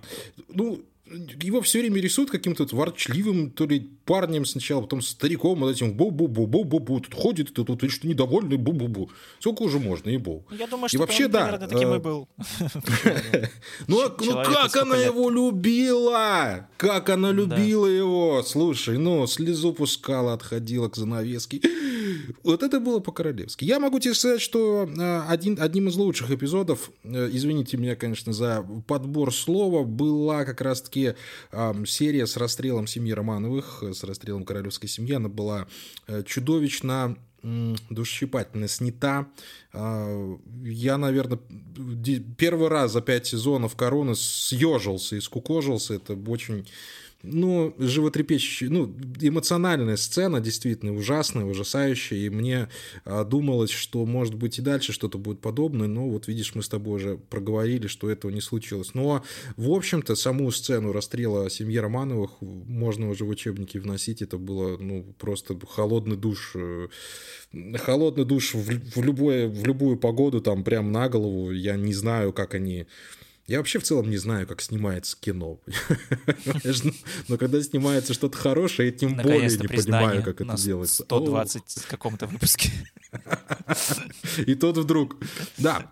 Ну, 0.49 0.83
его 1.05 1.61
все 1.61 1.81
время 1.81 2.01
рисуют 2.01 2.31
каким-то 2.31 2.65
ворчливым, 2.75 3.51
то 3.51 3.67
ли 3.67 3.91
парнем 4.05 4.45
сначала, 4.45 4.83
потом 4.83 5.03
стариком, 5.03 5.61
вот 5.61 5.71
этим 5.71 5.97
бу-бу-бу-бу-бу-бу, 5.97 7.01
тут 7.01 7.15
ходит, 7.15 7.53
тут, 7.53 7.67
тут 7.67 7.91
что 7.91 8.07
недовольный, 8.07 8.57
бу-бу-бу. 8.57 9.11
Сколько 9.41 9.63
уже 9.63 9.79
можно, 9.79 10.11
и 10.11 10.17
бу. 10.17 10.45
Я 10.51 10.67
думаю, 10.67 10.89
что 10.89 10.99
и 10.99 11.01
вообще, 11.01 11.27
он, 11.27 11.31
да, 11.33 11.45
примерно 11.47 11.69
таким 11.69 11.93
и 11.93 11.97
э, 11.97 11.99
был. 11.99 12.29
Ну, 13.89 14.01
а, 14.01 14.17
ну 14.21 14.33
как 14.45 14.77
она 14.77 14.97
его 14.97 15.29
любила? 15.29 16.69
Как 16.77 17.11
она 17.11 17.33
любила 17.33 17.87
его? 17.87 18.43
Слушай, 18.45 18.99
ну, 18.99 19.27
слезу 19.27 19.73
пускала, 19.73 20.35
отходила 20.35 20.89
к 20.89 20.97
занавеске. 20.97 21.61
Вот 22.43 22.63
это 22.63 22.81
было 22.81 23.01
по-королевски. 23.01 23.65
Я 23.65 23.79
могу 23.79 23.99
тебе 24.01 24.15
сказать, 24.15 24.41
что 24.41 24.89
э, 24.89 25.23
один, 25.29 25.61
одним 25.61 25.89
из 25.89 25.97
лучших 25.97 26.31
эпизодов, 26.31 26.91
э, 27.05 27.31
извините 27.33 27.77
меня, 27.77 27.97
конечно, 27.97 28.33
за 28.33 28.67
подбор 28.87 29.33
слова, 29.33 29.85
была 29.85 30.45
как 30.45 30.61
раз-таки 30.61 31.15
серия 31.87 32.27
с 32.27 32.37
расстрелом 32.37 32.87
семьи 32.87 33.13
Романовых, 33.13 33.83
с 33.83 34.05
расстрелом 34.05 34.45
королевской 34.45 34.89
семьи. 34.89 35.15
Она 35.15 35.29
была 35.29 35.67
э, 36.07 36.23
чудовищно 36.25 37.17
душесчипательно 37.43 38.69
снята. 38.69 39.27
А, 39.73 40.39
я, 40.63 40.97
наверное, 40.97 41.41
первый 42.39 42.69
раз 42.69 42.93
за 42.93 43.01
пять 43.01 43.27
сезонов 43.27 43.77
короны 43.77 44.15
съежился 44.15 45.17
и 45.17 45.21
скукожился. 45.21 45.95
Это 45.95 46.15
очень 46.15 46.69
ну, 47.23 47.75
животрепещущая, 47.79 48.69
ну, 48.69 48.93
эмоциональная 49.21 49.97
сцена, 49.97 50.41
действительно 50.41 50.95
ужасная, 50.95 51.45
ужасающая, 51.45 52.19
и 52.19 52.31
мне 52.31 52.69
а, 53.05 53.25
думалось, 53.25 53.71
что, 53.71 54.05
может 54.05 54.35
быть, 54.35 54.59
и 54.59 54.63
дальше 54.63 54.93
что-то 54.93 55.19
будет 55.19 55.41
подобное, 55.41 55.87
но 55.87 56.09
вот, 56.09 56.27
видишь, 56.27 56.55
мы 56.55 56.63
с 56.63 56.69
тобой 56.69 56.97
уже 56.97 57.17
проговорили, 57.17 57.87
что 57.87 58.11
этого 58.11 58.31
не 58.31 58.41
случилось. 58.41 58.95
Но, 58.95 59.23
в 59.57 59.71
общем-то, 59.71 60.17
саму 60.17 60.51
сцену 60.51 60.93
расстрела 60.93 61.49
семьи 61.49 61.79
Романовых 61.79 62.31
можно 62.41 63.09
уже 63.09 63.25
в 63.25 63.29
учебники 63.29 63.79
вносить, 63.79 64.21
это 64.21 64.37
было, 64.37 64.77
ну, 64.79 65.15
просто 65.19 65.57
холодный 65.69 66.17
душ, 66.17 66.53
э, 66.57 66.89
холодный 67.77 68.25
душ 68.25 68.55
в, 68.55 68.97
в, 68.97 69.03
любое, 69.03 69.49
в 69.49 69.65
любую 69.65 69.97
погоду, 69.97 70.41
там, 70.41 70.65
прям 70.65 70.91
на 70.91 71.09
голову, 71.09 71.53
я 71.53 71.77
не 71.77 71.95
знаю, 71.95 72.33
как 72.33 72.55
они 72.55 72.87
я 73.47 73.59
вообще 73.59 73.79
в 73.79 73.83
целом 73.83 74.09
не 74.09 74.19
знаю, 74.19 74.47
как 74.47 74.61
снимается 74.61 75.17
кино. 75.19 75.59
Но 77.29 77.37
когда 77.37 77.61
снимается 77.63 78.15
что-то 78.15 78.39
хорошее, 78.39 78.91
я 78.91 78.95
тем 78.97 79.17
более 79.17 79.49
не 79.49 79.69
понимаю, 79.69 80.23
как 80.23 80.41
это 80.41 80.57
делается. 80.57 81.05
120 81.05 81.63
в 81.83 81.87
каком-то 81.89 82.27
выпуске. 82.27 82.71
И 84.47 84.55
тот 84.55 84.79
вдруг. 84.79 85.17
Да. 85.59 85.91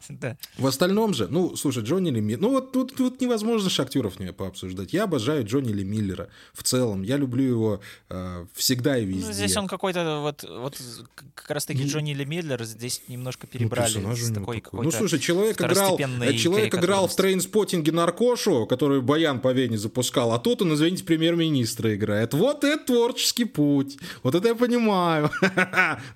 В 0.59 0.67
остальном 0.67 1.13
же, 1.13 1.29
ну, 1.29 1.57
слушай, 1.57 1.83
Джонни 1.83 2.11
Ли. 2.11 2.37
Ну, 2.37 2.51
вот 2.51 2.73
тут, 2.73 2.95
тут 2.95 3.21
невозможно 3.21 3.71
актеров 3.81 4.19
не 4.21 4.33
пообсуждать. 4.33 4.93
Я 4.93 5.05
обожаю 5.05 5.45
Джонни 5.45 5.73
Ли 5.73 5.85
Миллера 5.85 6.29
в 6.53 6.63
целом. 6.63 7.03
Я 7.03 7.17
люблю 7.17 7.45
его 7.45 7.81
э, 8.09 8.47
всегда 8.55 8.99
и 8.99 9.05
везде. 9.05 9.27
Ну, 9.27 9.33
здесь 9.33 9.57
он 9.57 9.69
какой-то 9.69 10.21
вот, 10.21 10.45
вот 10.45 10.81
как 11.35 11.51
раз-таки 11.51 11.83
ну, 11.83 11.89
Джонни 11.89 12.15
Ли 12.15 12.25
Миллер 12.25 12.65
здесь 12.65 13.03
немножко 13.09 13.47
ну, 13.47 13.59
перебрали. 13.59 13.99
Ну, 13.99 14.15
с 14.15 14.33
такой 14.33 14.61
такой. 14.61 14.85
ну 14.85 14.91
слушай, 14.91 15.19
человек 15.19 15.61
играл, 15.61 15.99
человек 16.37 16.75
играл 16.75 17.09
в 17.09 17.17
трейнспотинге 17.41 17.93
наркошу, 17.93 18.67
который 18.67 19.01
Баян 19.01 19.41
по 19.41 19.53
Вене 19.53 19.79
запускал, 19.79 20.33
а 20.33 20.39
тут 20.39 20.63
он, 20.63 20.75
извините, 20.75 21.05
премьер-министра 21.05 21.95
играет. 21.95 22.35
Вот 22.35 22.65
это 22.65 22.85
творческий 22.85 23.45
путь. 23.45 23.99
Вот 24.23 24.35
это 24.35 24.49
я 24.49 24.55
понимаю. 24.55 25.31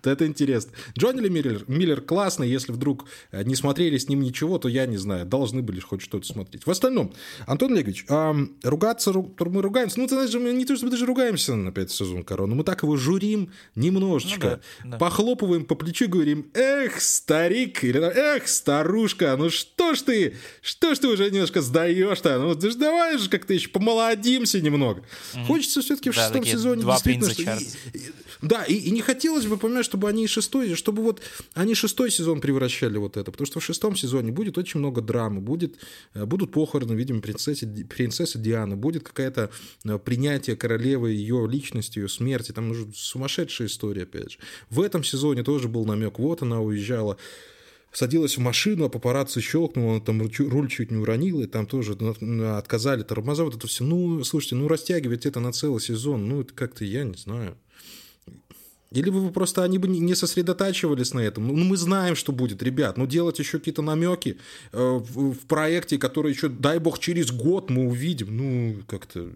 Вот 0.05 0.13
это 0.13 0.27
интересно. 0.27 0.73
Джонни 0.99 1.21
Ли 1.21 1.31
Миллер, 1.31 1.65
Миллер 1.67 2.01
классный, 2.01 2.49
если 2.49 2.73
вдруг 2.73 3.07
э, 3.33 3.43
не 3.45 3.55
смотрели 3.55 3.97
с 3.97 4.09
ним 4.09 4.21
ничего, 4.21 4.59
то 4.59 4.69
я 4.69 4.87
не 4.87 4.97
знаю, 4.97 5.25
должны 5.27 5.63
были 5.63 5.81
хоть 5.81 6.03
что-то 6.03 6.27
смотреть. 6.27 6.67
В 6.67 6.71
остальном, 6.71 7.13
Антон 7.47 7.73
Олегович, 7.73 8.07
эм, 8.09 8.57
ругаться, 8.63 9.13
мы 9.13 9.63
ругаемся, 9.63 9.99
ну, 9.99 10.07
ты 10.07 10.15
знаешь, 10.15 10.35
мы 10.35 10.53
не 10.53 10.65
то, 10.65 10.77
что 10.77 10.87
мы 10.87 10.91
даже 10.91 11.07
ругаемся 11.07 11.55
на 11.55 11.73
пятый 11.73 11.91
сезон 11.91 12.25
Короны, 12.25 12.55
мы 12.55 12.65
так 12.65 12.83
его 12.83 12.97
журим 12.97 13.51
немножечко, 13.75 14.61
ну, 14.85 14.91
да, 14.91 14.91
да. 14.91 14.99
похлопываем 14.99 15.65
по 15.65 15.75
плечу 15.75 16.05
и 16.05 16.09
говорим, 16.09 16.51
эх, 16.55 17.01
старик, 17.01 17.85
или 17.85 17.99
эх, 17.99 18.49
старушка, 18.49 19.37
ну 19.39 19.51
что 19.51 19.95
ж 19.95 20.03
ты, 20.03 20.37
что 20.61 20.95
ж 20.95 20.99
ты 20.99 21.09
уже 21.15 21.31
немножко 21.31 21.63
сдаешь-то, 21.63 22.39
ну 22.39 22.55
ты 22.55 22.71
ж 22.71 22.75
давай 22.75 23.19
же 23.19 23.29
как-то 23.29 23.55
еще 23.55 23.69
помолодимся 23.69 24.61
немного. 24.61 25.03
Mm-hmm. 25.35 25.47
Хочется 25.47 25.81
все-таки 25.81 26.11
в 26.11 26.15
да, 26.15 26.23
шестом 26.23 26.45
сезоне 26.45 26.83
действительно... 26.83 27.31
Что... 27.31 27.65
И, 27.93 28.01
да, 28.43 28.65
и, 28.65 28.75
и 28.75 28.91
не 28.91 29.01
хотелось 29.01 29.47
бы, 29.47 29.57
понимаешь, 29.57 29.87
чтобы 29.87 30.09
они 30.09 30.27
шестой, 30.27 30.75
чтобы 30.75 31.03
вот 31.03 31.23
они 31.55 31.75
шестой 31.75 32.11
сезон 32.11 32.41
превращали 32.41 32.99
вот 32.99 33.17
это, 33.17 33.31
потому 33.31 33.47
что 33.47 33.61
в 33.61 33.65
шестом 33.65 33.97
сезоне 33.97 34.33
будет 34.33 34.59
очень 34.59 34.81
много 34.81 35.01
драмы, 35.01 35.41
будет, 35.41 35.77
э, 36.15 36.25
будут 36.25 36.53
похороны, 36.53 36.93
видимо, 36.93 37.21
принцессы, 37.21 37.67
принцессы 37.67 38.39
Дианы, 38.39 38.77
будет 38.77 39.05
какое-то 39.05 39.51
э, 39.85 39.99
принятие 39.99 40.57
королевы, 40.57 41.13
ее 41.13 41.49
личности, 41.51 41.99
ее 41.99 42.09
смерти, 42.09 42.53
там 42.53 42.71
уже 42.71 42.87
сумасшедшая 42.95 43.69
история, 43.69 44.03
опять 44.03 44.33
же. 44.33 44.39
В 44.71 44.81
этом 44.81 45.05
сезоне 45.05 45.43
тоже 45.43 45.69
был 45.69 45.85
намек, 45.85 46.19
вот 46.19 46.43
она 46.43 46.61
уезжала 46.61 47.17
садилась 47.97 48.37
в 48.37 48.41
машину, 48.41 48.85
а 48.85 48.89
папарацци 48.89 49.41
щелкнул, 49.41 49.89
он 49.89 50.01
там 50.01 50.21
руль 50.21 50.69
чуть 50.69 50.91
не 50.91 50.99
уронил, 50.99 51.41
и 51.41 51.47
там 51.47 51.67
тоже 51.67 51.93
отказали 52.57 53.03
тормоза, 53.03 53.45
вот 53.45 53.57
это 53.57 53.67
все. 53.67 53.85
Ну, 53.85 54.23
слушайте, 54.25 54.57
ну 54.57 54.69
растягивать 54.69 55.27
это 55.27 55.41
на 55.41 55.53
целый 55.53 55.81
сезон, 55.81 56.29
ну 56.29 56.41
это 56.41 56.53
как-то, 56.55 56.85
я 56.85 57.05
не 57.05 57.17
знаю. 57.17 57.57
Или 58.91 59.11
вы 59.11 59.33
просто 59.33 59.65
они 59.65 59.79
бы 59.79 59.89
не 59.89 60.15
сосредотачивались 60.15 61.15
на 61.15 61.21
этом? 61.21 61.49
Ну, 61.49 61.65
мы 61.65 61.77
знаем, 61.77 62.15
что 62.15 62.31
будет, 62.31 62.63
ребят. 62.63 62.97
Ну, 62.97 63.07
делать 63.07 63.41
еще 63.41 63.59
какие-то 63.59 63.83
намеки 63.83 64.39
э, 64.73 64.79
в, 64.79 65.33
в 65.33 65.47
проекте, 65.47 65.99
который 65.99 66.33
еще, 66.33 66.49
дай 66.49 66.79
бог, 66.79 67.01
через 67.01 67.33
год 67.33 67.71
мы 67.71 67.89
увидим. 67.89 68.37
Ну, 68.37 68.83
как-то... 68.87 69.31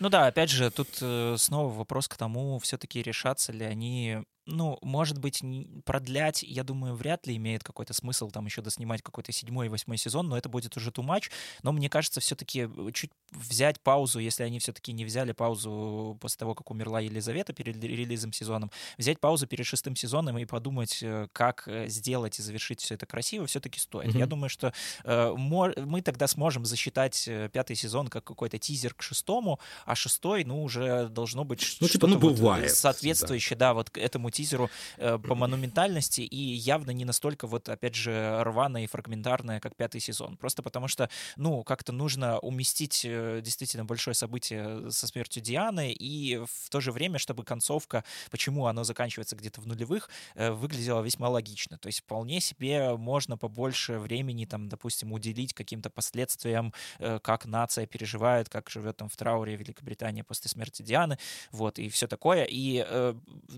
Ну 0.00 0.08
да, 0.08 0.26
опять 0.26 0.50
же, 0.50 0.70
тут 0.72 0.88
э, 1.00 1.36
снова 1.38 1.72
вопрос 1.72 2.08
к 2.08 2.16
тому, 2.16 2.58
все-таки 2.58 3.00
решатся 3.00 3.52
ли 3.52 3.64
они 3.64 4.18
ну, 4.48 4.78
может 4.82 5.18
быть, 5.18 5.42
продлять, 5.84 6.42
я 6.42 6.64
думаю, 6.64 6.94
вряд 6.94 7.26
ли 7.26 7.36
имеет 7.36 7.62
какой-то 7.62 7.92
смысл 7.92 8.30
там 8.30 8.46
еще 8.46 8.62
доснимать 8.62 9.02
какой-то 9.02 9.30
седьмой 9.30 9.66
и 9.66 9.68
восьмой 9.68 9.98
сезон, 9.98 10.28
но 10.28 10.38
это 10.38 10.48
будет 10.48 10.76
уже 10.76 10.90
too 10.90 11.04
much. 11.04 11.30
Но 11.62 11.72
мне 11.72 11.90
кажется, 11.90 12.20
все-таки 12.20 12.66
э, 12.66 12.90
чуть 12.92 13.10
взять 13.30 13.78
паузу, 13.80 14.18
если 14.18 14.42
они 14.42 14.58
все-таки 14.58 14.92
не 14.92 15.04
взяли 15.04 15.32
паузу 15.32 16.16
после 16.20 16.38
того, 16.38 16.54
как 16.54 16.70
умерла 16.70 17.00
Елизавета 17.00 17.52
перед 17.52 17.82
релизом 17.82 18.32
сезоном, 18.32 18.70
взять 18.96 19.20
паузу 19.20 19.46
перед 19.46 19.66
шестым 19.66 19.94
сезоном 19.94 20.38
и 20.38 20.46
подумать, 20.46 20.98
э, 21.02 21.28
как 21.32 21.68
э, 21.68 21.88
сделать 21.88 22.38
и 22.38 22.42
завершить 22.42 22.80
все 22.80 22.94
это 22.94 23.04
красиво, 23.04 23.46
все-таки 23.46 23.78
стоит. 23.78 24.14
Mm-hmm. 24.14 24.18
Я 24.18 24.26
думаю, 24.26 24.48
что 24.48 24.72
э, 25.04 25.34
мы 25.36 26.00
тогда 26.00 26.26
сможем 26.26 26.64
засчитать 26.64 27.28
пятый 27.52 27.76
сезон 27.76 28.08
как 28.08 28.24
какой-то 28.24 28.58
тизер 28.58 28.94
к 28.94 29.02
шестому, 29.02 29.60
а 29.84 29.94
шестой, 29.94 30.44
ну, 30.44 30.62
уже 30.62 31.08
должно 31.08 31.44
быть 31.44 31.76
ну, 31.80 31.88
типа, 31.88 32.06
ну, 32.06 32.18
бывает, 32.18 32.70
вот 32.70 32.76
соответствующее, 32.76 33.56
да. 33.58 33.68
да, 33.68 33.74
вот 33.74 33.96
этому 33.96 34.30
тизеру 34.38 34.70
э, 34.98 35.18
по 35.18 35.34
монументальности 35.34 36.20
и 36.20 36.36
явно 36.36 36.92
не 36.92 37.04
настолько 37.04 37.46
вот, 37.46 37.68
опять 37.68 37.94
же, 37.94 38.42
рваная 38.44 38.84
и 38.84 38.86
фрагментарная, 38.86 39.58
как 39.60 39.74
пятый 39.74 40.00
сезон. 40.00 40.36
Просто 40.36 40.62
потому 40.62 40.88
что, 40.88 41.10
ну, 41.36 41.64
как-то 41.64 41.92
нужно 41.92 42.38
уместить 42.38 43.04
э, 43.04 43.40
действительно 43.42 43.84
большое 43.84 44.14
событие 44.14 44.90
со 44.90 45.06
смертью 45.06 45.42
Дианы 45.42 45.92
и 45.92 46.36
в 46.36 46.70
то 46.70 46.80
же 46.80 46.92
время, 46.92 47.18
чтобы 47.18 47.44
концовка, 47.44 48.04
почему 48.30 48.66
оно 48.66 48.84
заканчивается 48.84 49.34
где-то 49.34 49.60
в 49.60 49.66
нулевых, 49.66 50.08
э, 50.36 50.52
выглядела 50.52 51.02
весьма 51.02 51.28
логично. 51.28 51.78
То 51.78 51.88
есть 51.88 52.00
вполне 52.00 52.40
себе 52.40 52.96
можно 52.96 53.36
побольше 53.36 53.98
времени, 53.98 54.44
там, 54.44 54.68
допустим, 54.68 55.12
уделить 55.12 55.52
каким-то 55.52 55.90
последствиям, 55.90 56.72
э, 57.00 57.18
как 57.22 57.46
нация 57.46 57.86
переживает, 57.86 58.48
как 58.48 58.70
живет 58.70 58.96
там 58.96 59.08
в 59.08 59.16
трауре 59.16 59.56
Великобритания 59.56 60.22
после 60.22 60.48
смерти 60.48 60.82
Дианы, 60.82 61.18
вот, 61.50 61.78
и 61.78 61.88
все 61.88 62.06
такое. 62.06 62.44
И 62.44 62.84
э, 62.86 63.14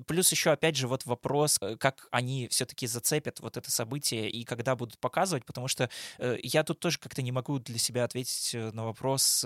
плюс 0.06 0.32
еще, 0.32 0.50
опять 0.50 0.69
же, 0.76 0.88
вот 0.88 1.06
вопрос, 1.06 1.58
э, 1.60 1.76
как 1.76 2.08
они 2.10 2.48
все-таки 2.48 2.86
зацепят 2.86 3.40
вот 3.40 3.56
это 3.56 3.70
событие 3.70 4.28
и 4.30 4.44
когда 4.44 4.76
будут 4.76 4.98
показывать, 4.98 5.44
потому 5.44 5.68
что 5.68 5.90
э, 6.18 6.38
я 6.42 6.64
тут 6.64 6.80
тоже 6.80 6.98
как-то 6.98 7.22
не 7.22 7.32
могу 7.32 7.58
для 7.58 7.78
себя 7.78 8.04
ответить 8.04 8.54
э, 8.54 8.70
на 8.72 8.84
вопрос, 8.84 9.44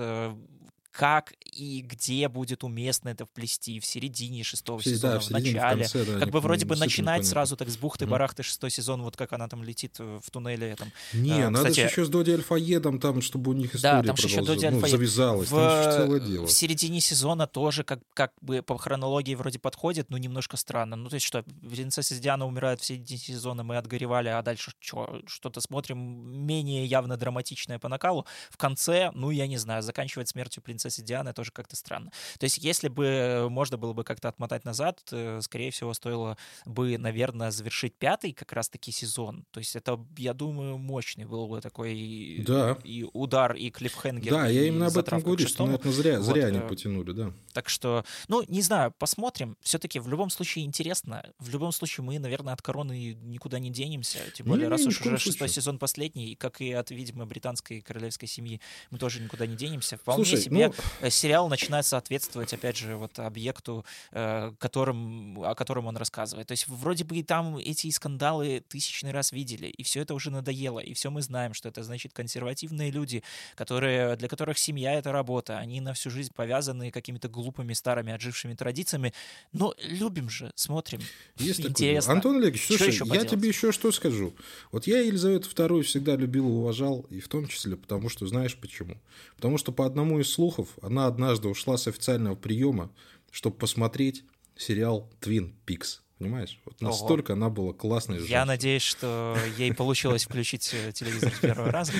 как 0.97 1.33
и 1.45 1.81
где 1.81 2.29
будет 2.29 2.63
уместно 2.63 3.09
это 3.09 3.27
вплести 3.27 3.81
в 3.81 3.85
середине 3.85 4.45
шестого 4.45 4.79
Все, 4.79 4.91
сезона, 4.91 5.15
да, 5.15 5.19
в, 5.19 5.23
в 5.23 5.27
середине, 5.27 5.51
в 5.51 5.55
начале. 5.63 5.81
конце, 5.83 6.05
да, 6.05 6.19
как 6.21 6.31
бы 6.31 6.41
вроде 6.41 6.67
бы 6.67 6.77
начинать 6.77 7.27
сразу 7.27 7.57
так 7.57 7.69
с 7.69 7.77
бухты-барахты 7.77 8.45
шестой 8.45 8.71
сезон, 8.71 9.03
вот 9.03 9.17
как 9.17 9.33
она 9.33 9.49
там 9.49 9.65
летит 9.65 9.97
э, 9.99 10.21
в 10.23 10.31
туннеле 10.31 10.77
там. 10.77 10.93
Не, 11.13 11.43
А, 11.47 11.51
надо 11.51 11.65
же 11.67 11.71
кстати- 11.73 11.91
еще 11.91 12.05
с 12.05 12.09
Доди 12.09 12.31
Альфаедом, 12.31 13.01
там, 13.01 13.23
чтобы 13.23 13.51
у 13.51 13.55
них 13.55 13.75
история 13.75 14.03
Да, 14.03 14.15
там 14.15 14.15
еще 14.17 14.41
Доди 14.43 14.69
ну, 14.69 14.87
завязалась, 14.87 15.49
В, 15.49 15.57
там 15.57 15.83
же 15.83 15.99
целое 15.99 16.21
дело. 16.21 16.47
в 16.47 16.53
середине 16.53 17.01
сезона 17.01 17.49
тоже 17.49 17.83
как, 17.83 17.99
как 18.15 18.33
бы 18.41 18.63
по 18.63 18.79
хронологии 18.79 19.35
вроде 19.35 19.59
подходит, 19.59 20.11
но 20.11 20.19
немножко 20.19 20.57
странно. 20.57 20.95
Ну, 20.95 21.09
то 21.09 21.15
есть 21.15 21.27
что, 21.27 21.43
принцесса 21.69 22.15
Диана 22.21 22.47
умирает 22.47 22.81
в 22.81 22.85
середине 22.85 23.19
сезона, 23.19 23.65
мы 23.65 23.79
отгоревали, 23.79 24.29
а 24.29 24.41
дальше 24.43 24.73
чё, 24.79 25.23
что-то 25.27 25.61
смотрим 25.61 25.99
менее 25.99 26.87
явно 26.87 27.17
драматичное 27.17 27.81
по 27.81 27.89
накалу. 27.89 28.27
В 28.51 28.57
конце, 28.57 29.11
ну, 29.13 29.31
я 29.31 29.49
не 29.49 29.57
знаю, 29.57 29.83
заканчивать 29.83 30.29
смертью 30.29 30.63
принцессы 30.63 30.84
Дианы 30.91 31.33
тоже 31.33 31.51
как-то 31.53 31.77
странно. 31.77 32.11
То 32.39 32.45
есть 32.45 32.59
если 32.59 32.89
бы 32.89 33.49
можно 33.51 33.77
было 33.77 33.93
бы 33.93 34.05
как-то 34.05 34.29
отмотать 34.29 34.65
назад, 34.65 35.01
э, 35.13 35.41
скорее 35.43 35.71
всего, 35.71 35.95
стоило 35.95 36.37
бы, 36.65 36.99
наверное, 36.99 37.51
завершить 37.51 37.95
пятый 37.95 38.33
как 38.33 38.53
раз-таки 38.53 38.91
сезон. 38.93 39.45
То 39.51 39.59
есть 39.59 39.77
это, 39.77 39.99
я 40.17 40.35
думаю, 40.35 40.79
мощный 40.79 41.25
был 41.25 41.47
бы 41.49 41.61
такой 41.61 42.43
Да. 42.47 42.79
и 42.85 43.07
удар, 43.13 43.55
и 43.55 43.71
клиффхенгер, 43.71 44.33
Да, 44.33 44.47
я 44.47 44.65
и 44.65 44.69
именно 44.69 44.87
об 44.87 44.97
этом 44.99 45.21
говорю, 45.21 45.47
что, 45.47 45.67
наверное, 45.67 45.93
зря, 45.93 46.19
Вот, 46.21 46.27
зря 46.27 46.47
они 46.47 46.59
э, 46.59 46.69
потянули, 46.69 47.13
да. 47.13 47.33
Так 47.53 47.69
что, 47.69 48.05
ну, 48.29 48.43
не 48.49 48.63
знаю, 48.63 48.93
посмотрим. 48.99 49.57
Все-таки 49.63 49.99
в 50.01 50.09
любом 50.09 50.31
случае 50.31 50.65
интересно. 50.65 51.25
В 51.39 51.49
любом 51.51 51.73
случае 51.73 52.05
мы, 52.05 52.19
наверное, 52.19 52.53
от 52.55 52.63
короны 52.63 53.15
никуда 53.23 53.59
не 53.59 53.71
денемся. 53.71 54.19
Тем 54.35 54.47
более, 54.47 54.67
Не-не, 54.67 54.71
раз 54.71 54.87
уж 54.87 55.01
уже 55.01 55.19
шестой 55.19 55.49
сезон 55.49 55.79
последний, 55.79 56.35
как 56.35 56.61
и 56.61 56.73
от, 56.73 56.91
видимо, 56.91 57.27
британской 57.27 57.81
королевской 57.81 58.29
семьи, 58.29 58.61
мы 58.91 58.99
тоже 58.99 59.21
никуда 59.21 59.47
не 59.47 59.57
денемся. 59.57 59.97
Вполне 59.97 60.25
Слушай, 60.25 60.43
себе 60.43 60.67
ну, 60.67 60.73
сериал 61.11 61.49
начинает 61.49 61.87
соответствовать, 61.87 62.53
опять 62.53 62.77
же, 62.77 62.97
вот 62.97 63.19
объекту, 63.19 63.85
э, 64.13 64.53
которым, 64.59 65.43
о 65.43 65.55
котором 65.55 65.87
он 65.87 65.97
рассказывает. 65.97 66.49
То 66.49 66.53
есть 66.53 66.69
вроде 66.69 67.05
бы 67.05 67.17
и 67.17 67.23
там 67.23 67.57
эти 67.57 67.91
скандалы 67.91 68.63
тысячный 68.69 69.11
раз 69.11 69.33
видели, 69.33 69.67
и 69.67 69.83
все 69.83 70.01
это 70.03 70.15
уже 70.15 70.31
надоело, 70.31 70.81
и 70.81 70.95
все 70.95 71.11
мы 71.11 71.23
знаем, 71.23 71.55
что 71.55 71.69
это 71.69 71.83
значит 71.83 72.13
консервативные 72.13 72.91
люди, 72.91 73.23
которые, 73.55 74.17
для 74.17 74.29
которых 74.29 74.59
семья— 74.59 74.93
это 74.95 75.13
работа, 75.13 75.59
они 75.59 75.81
на 75.81 75.95
всю 75.95 76.11
жизнь 76.11 76.33
повязаны 76.35 76.91
какими-то 76.91 77.29
глупыми 77.29 77.73
старыми 77.73 78.13
отжившими 78.13 78.55
традициями, 78.55 79.13
но 79.53 79.75
любим 79.83 80.29
же, 80.31 80.53
смотрим. 80.55 81.01
Есть 81.37 81.59
такое 81.59 81.71
Интересно. 81.71 82.09
дело. 82.09 82.17
Антон 82.17 82.37
Олегович, 82.37 82.67
слушай, 82.67 82.89
еще 82.89 83.05
я 83.05 83.11
поделать? 83.11 83.31
тебе 83.31 83.49
еще 83.49 83.73
что 83.73 83.93
скажу. 83.93 84.35
Вот 84.73 84.87
я 84.87 85.01
Елизавету 85.01 85.49
II 85.49 85.83
всегда 85.83 86.17
любил 86.17 86.49
и 86.49 86.53
уважал, 86.53 87.07
и 87.11 87.21
в 87.21 87.29
том 87.29 87.47
числе 87.49 87.77
потому, 87.77 88.09
что 88.09 88.27
знаешь 88.27 88.57
почему? 88.57 88.97
Потому 89.37 89.59
что 89.59 89.73
по 89.73 89.87
одному 89.87 90.21
из 90.21 90.31
слухов 90.31 90.64
она 90.83 91.07
однажды 91.07 91.49
ушла 91.49 91.77
с 91.77 91.87
официального 91.89 92.35
приема, 92.35 92.91
чтобы 93.31 93.57
посмотреть 93.57 94.25
сериал 94.57 95.11
Twin 95.21 95.53
Peaks. 95.67 95.99
Понимаешь? 96.19 96.61
Вот 96.65 96.77
Ого. 96.81 96.91
настолько 96.93 97.33
она 97.33 97.51
была 97.51 97.73
классной 97.73 98.15
Я 98.15 98.21
женщиной. 98.21 98.45
надеюсь, 98.47 98.83
что 98.83 99.37
ей 99.59 99.75
получилось 99.75 100.25
включить 100.25 100.73
э, 100.73 100.93
телевизор 100.93 101.35
с 101.35 101.41
первого 101.41 101.73
раза, 101.73 101.93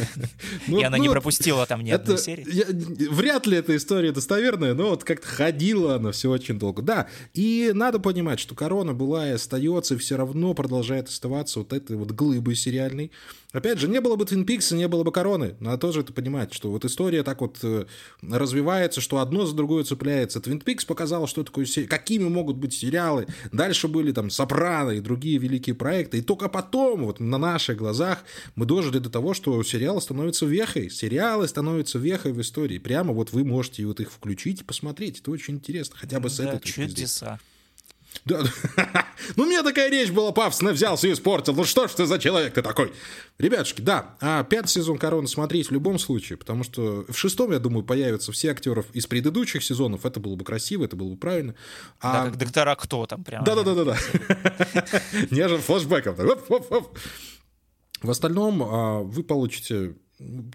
Ну, 0.66 0.80
и 0.80 0.82
она 0.82 0.96
ну, 0.96 1.02
не 1.02 1.08
вот 1.08 1.14
пропустила 1.16 1.66
там 1.66 1.82
ни 1.84 1.90
одной 1.90 2.16
серии. 2.18 2.46
я- 2.50 3.10
вряд 3.10 3.46
ли 3.46 3.58
эта 3.58 3.76
история 3.76 4.10
достоверная, 4.12 4.72
но 4.74 4.88
вот 4.90 5.04
как-то 5.04 5.26
ходила 5.28 5.96
она 5.96 6.12
все 6.12 6.30
очень 6.30 6.58
долго. 6.58 6.80
Да, 6.82 7.08
и 7.34 7.70
надо 7.74 7.98
понимать, 7.98 8.40
что 8.40 8.54
корона 8.54 8.94
была 8.94 9.28
и 9.28 9.32
остается, 9.32 9.94
и 9.94 9.98
все 9.98 10.16
равно 10.16 10.54
продолжает 10.54 11.08
оставаться 11.08 11.58
вот 11.60 11.72
этой 11.74 11.96
вот 11.96 12.10
глыбой 12.12 12.56
сериальной. 12.56 13.10
Опять 13.52 13.78
же, 13.78 13.88
не 13.88 14.00
было 14.02 14.16
бы 14.16 14.26
Твин 14.26 14.44
Пикса, 14.44 14.76
не 14.76 14.86
было 14.88 15.04
бы 15.04 15.10
короны. 15.10 15.56
Надо 15.58 15.78
тоже 15.78 16.00
это 16.00 16.12
понимать, 16.12 16.52
что 16.52 16.70
вот 16.70 16.84
история 16.84 17.22
так 17.22 17.40
вот 17.40 17.58
э, 17.62 17.86
развивается, 18.22 19.00
что 19.00 19.18
одно 19.18 19.46
за 19.46 19.54
другое 19.56 19.84
цепляется. 19.84 20.40
Твин 20.40 20.60
Пикс 20.60 20.84
показал, 20.84 21.26
что 21.26 21.42
такое 21.44 21.64
се- 21.64 21.84
какими 21.86 22.24
могут 22.28 22.56
быть 22.58 22.74
сериалы. 22.74 23.26
Дальше 23.50 23.88
были 23.88 24.12
там 24.12 24.28
Сопрано 24.28 24.90
и 24.90 25.00
другие 25.00 25.38
великие 25.38 25.74
проекты. 25.74 26.18
И 26.18 26.20
только 26.22 26.48
потом, 26.50 27.04
вот 27.06 27.20
на 27.20 27.38
наших 27.38 27.78
глазах, 27.78 28.22
мы 28.54 28.66
дожили 28.66 28.98
до 28.98 29.08
того, 29.08 29.32
что 29.32 29.62
сериалы 29.62 30.00
становятся 30.02 30.44
вехой. 30.44 30.90
Сериалы 30.90 31.48
становятся 31.48 31.98
вехой 31.98 32.32
в 32.32 32.40
истории. 32.42 32.78
Прямо 32.78 33.14
вот 33.14 33.32
вы 33.32 33.44
можете 33.44 33.86
вот 33.86 34.00
их 34.00 34.12
включить 34.12 34.60
и 34.60 34.64
посмотреть. 34.64 35.20
Это 35.20 35.30
очень 35.30 35.54
интересно. 35.54 35.96
Хотя 35.98 36.20
бы 36.20 36.28
с 36.28 36.36
Да, 36.36 36.44
этой 36.50 36.58
точки 36.60 36.72
чудеса. 36.86 37.40
Да, 38.24 38.42
ну, 39.36 39.44
у 39.44 39.46
меня 39.46 39.62
такая 39.62 39.90
речь 39.90 40.10
была 40.10 40.32
пафосная, 40.32 40.72
взялся 40.72 41.08
и 41.08 41.12
испортил. 41.12 41.54
Ну, 41.54 41.64
что 41.64 41.88
ж 41.88 41.92
ты 41.92 42.06
за 42.06 42.18
человек 42.18 42.54
ты 42.54 42.62
такой? 42.62 42.92
Ребятушки, 43.38 43.80
да, 43.80 44.16
а 44.20 44.44
пятый 44.44 44.68
сезон 44.68 44.98
«Короны» 44.98 45.28
смотреть 45.28 45.68
в 45.68 45.72
любом 45.72 45.98
случае, 45.98 46.36
потому 46.36 46.64
что 46.64 47.04
в 47.08 47.16
шестом, 47.16 47.52
я 47.52 47.58
думаю, 47.58 47.84
появятся 47.84 48.32
все 48.32 48.50
актеров 48.50 48.86
из 48.92 49.06
предыдущих 49.06 49.62
сезонов. 49.62 50.04
Это 50.04 50.20
было 50.20 50.34
бы 50.36 50.44
красиво, 50.44 50.84
это 50.84 50.96
было 50.96 51.10
бы 51.10 51.16
правильно. 51.16 51.54
Да, 52.02 52.22
А 52.22 52.24
как 52.26 52.36
доктора 52.38 52.74
кто 52.76 53.06
там 53.06 53.24
прям. 53.24 53.44
да-да-да-да. 53.44 53.96
Нежен 55.30 55.60
оп. 56.72 56.98
В 58.02 58.10
остальном 58.10 58.62
а, 58.62 59.00
вы 59.00 59.22
получите 59.22 59.94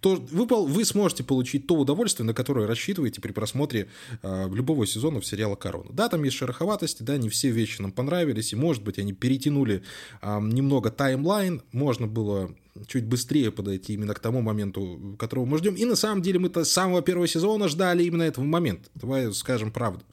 то, 0.02 0.16
вы, 0.16 0.46
вы 0.46 0.86
сможете 0.86 1.24
получить 1.24 1.68
то 1.68 1.76
удовольствие, 1.76 2.26
на 2.26 2.34
которое 2.34 2.68
рассчитываете 2.68 3.22
при 3.22 3.32
просмотре 3.32 3.88
а, 4.22 4.50
любого 4.50 4.86
сезона 4.86 5.22
в 5.22 5.26
сериала 5.26 5.56
«Корона». 5.56 5.90
Да, 5.92 6.10
там 6.10 6.24
есть 6.24 6.36
шероховатости, 6.36 7.04
да, 7.04 7.18
не 7.18 7.30
все 7.30 7.50
вещи 7.50 7.82
нам 7.82 7.92
понравились, 7.92 8.54
и, 8.54 8.56
может 8.56 8.84
быть, 8.84 9.00
они 9.00 9.14
перетянули 9.14 9.84
а, 10.22 10.42
немного 10.42 10.92
таймлайн, 10.92 11.62
можно 11.72 12.08
было 12.08 12.54
чуть 12.88 13.06
быстрее 13.06 13.52
подойти 13.52 13.94
именно 13.94 14.14
к 14.14 14.20
тому 14.20 14.42
моменту, 14.42 15.16
которого 15.18 15.46
мы 15.46 15.58
ждем. 15.60 15.76
И 15.76 15.86
на 15.86 15.96
самом 15.96 16.22
деле 16.22 16.40
мы-то 16.40 16.66
с 16.66 16.72
самого 16.72 17.02
первого 17.02 17.28
сезона 17.28 17.68
ждали 17.68 18.04
именно 18.04 18.24
этого 18.24 18.46
момента. 18.46 18.90
Давай 18.96 19.32
скажем 19.34 19.72
правду. 19.72 20.04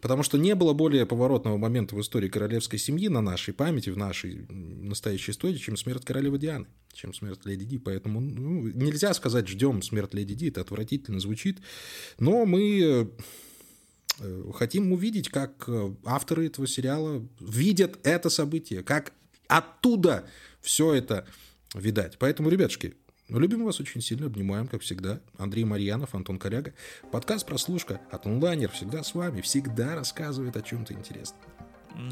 Потому 0.00 0.22
что 0.22 0.38
не 0.38 0.54
было 0.54 0.72
более 0.72 1.04
поворотного 1.04 1.56
момента 1.56 1.96
в 1.96 2.00
истории 2.00 2.28
королевской 2.28 2.78
семьи 2.78 3.08
на 3.08 3.20
нашей 3.20 3.52
памяти, 3.52 3.90
в 3.90 3.96
нашей 3.96 4.46
настоящей 4.48 5.32
истории, 5.32 5.56
чем 5.56 5.76
смерть 5.76 6.04
королевы 6.04 6.38
Дианы, 6.38 6.66
чем 6.92 7.12
смерть 7.12 7.44
леди 7.44 7.64
Ди. 7.64 7.78
Поэтому 7.78 8.20
ну, 8.20 8.68
нельзя 8.68 9.12
сказать 9.14 9.48
«ждем 9.48 9.82
смерть 9.82 10.14
леди 10.14 10.34
Ди», 10.34 10.48
это 10.48 10.60
отвратительно 10.60 11.18
звучит. 11.18 11.58
Но 12.20 12.46
мы 12.46 13.10
э, 14.20 14.52
хотим 14.54 14.92
увидеть, 14.92 15.28
как 15.28 15.64
э, 15.66 15.92
авторы 16.04 16.46
этого 16.46 16.68
сериала 16.68 17.26
видят 17.40 17.98
это 18.04 18.30
событие, 18.30 18.84
как 18.84 19.12
оттуда 19.48 20.24
все 20.60 20.94
это 20.94 21.26
видать. 21.74 22.16
Поэтому, 22.18 22.48
ребятушки, 22.48 22.94
ну, 23.30 23.38
любим 23.38 23.64
вас 23.64 23.80
очень 23.80 24.00
сильно, 24.00 24.26
обнимаем, 24.26 24.66
как 24.66 24.82
всегда. 24.82 25.20
Андрей 25.38 25.64
Марьянов, 25.64 26.14
Антон 26.14 26.38
Коляга. 26.38 26.74
Подкаст 27.12 27.46
«Прослушка» 27.46 28.00
от 28.10 28.26
онлайнер 28.26 28.70
всегда 28.70 29.04
с 29.04 29.14
вами, 29.14 29.40
всегда 29.40 29.94
рассказывает 29.94 30.56
о 30.56 30.62
чем-то 30.62 30.94
интересном. 30.94 31.40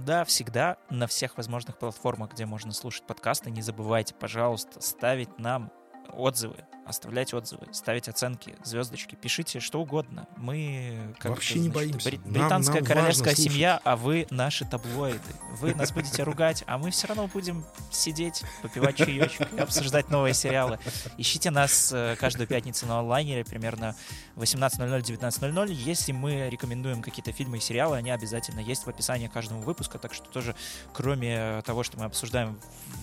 Да, 0.04 0.24
всегда 0.24 0.78
на 0.90 1.06
всех 1.06 1.36
возможных 1.36 1.78
платформах, 1.78 2.32
где 2.32 2.46
можно 2.46 2.72
слушать 2.72 3.06
подкасты. 3.06 3.50
Не 3.50 3.62
забывайте, 3.62 4.14
пожалуйста, 4.14 4.80
ставить 4.80 5.38
нам 5.38 5.72
отзывы, 6.12 6.64
оставлять 6.88 7.34
отзывы, 7.34 7.66
ставить 7.72 8.08
оценки, 8.08 8.56
звездочки, 8.64 9.14
пишите 9.14 9.60
что 9.60 9.80
угодно. 9.80 10.26
Мы 10.36 11.14
как 11.18 11.30
Вообще 11.32 11.54
это, 11.54 11.62
не 11.62 11.68
значит, 11.70 11.90
боимся. 11.90 12.08
бри- 12.10 12.20
Нам- 12.24 12.32
британская 12.32 12.74
нам 12.80 12.84
королевская 12.84 13.34
семья, 13.34 13.80
а 13.84 13.96
вы 13.96 14.26
наши 14.30 14.64
таблоиды. 14.64 15.20
Вы 15.60 15.74
нас 15.74 15.92
будете 15.92 16.22
ругать, 16.22 16.64
а 16.66 16.78
мы 16.78 16.90
все 16.90 17.06
равно 17.06 17.26
будем 17.28 17.64
сидеть, 17.90 18.42
попивать 18.62 18.96
чаечек 18.96 19.52
и 19.52 19.58
обсуждать 19.60 20.10
новые 20.10 20.34
сериалы. 20.34 20.78
Ищите 21.18 21.50
нас 21.50 21.92
э, 21.92 22.16
каждую 22.18 22.46
пятницу 22.46 22.86
на 22.86 23.00
онлайнере 23.00 23.44
примерно 23.44 23.94
18.00-19.00. 24.36 25.72
Если 25.72 26.12
мы 26.12 26.48
рекомендуем 26.50 27.02
какие-то 27.02 27.32
фильмы 27.32 27.58
и 27.58 27.60
сериалы, 27.60 27.96
они 27.96 28.10
обязательно 28.10 28.60
есть 28.60 28.84
в 28.86 28.88
описании 28.88 29.28
каждого 29.28 29.58
выпуска, 29.60 29.98
так 29.98 30.14
что 30.14 30.28
тоже, 30.30 30.54
кроме 30.92 31.62
того, 31.62 31.82
что 31.82 31.98
мы 31.98 32.04
обсуждаем 32.04 32.58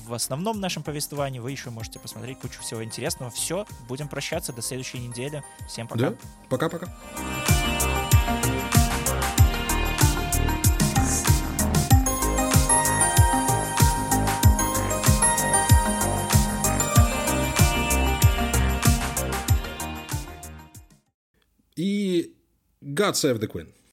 в 0.05 0.13
основном 0.13 0.59
нашем 0.59 0.83
повествовании, 0.83 1.39
вы 1.39 1.51
еще 1.51 1.69
можете 1.69 1.99
посмотреть 1.99 2.39
кучу 2.39 2.61
всего 2.61 2.83
интересного. 2.83 3.31
Все, 3.31 3.65
Будем 3.87 4.07
прощаться 4.07 4.53
до 4.53 4.61
следующей 4.61 4.99
недели. 4.99 5.43
Всем 5.67 5.87
пока. 5.87 6.11
Да, 6.11 6.15
пока-пока. 6.49 6.87
И 21.75 22.33
God 22.81 23.13
Save 23.13 23.39
the 23.39 23.47
Queen. 23.47 23.75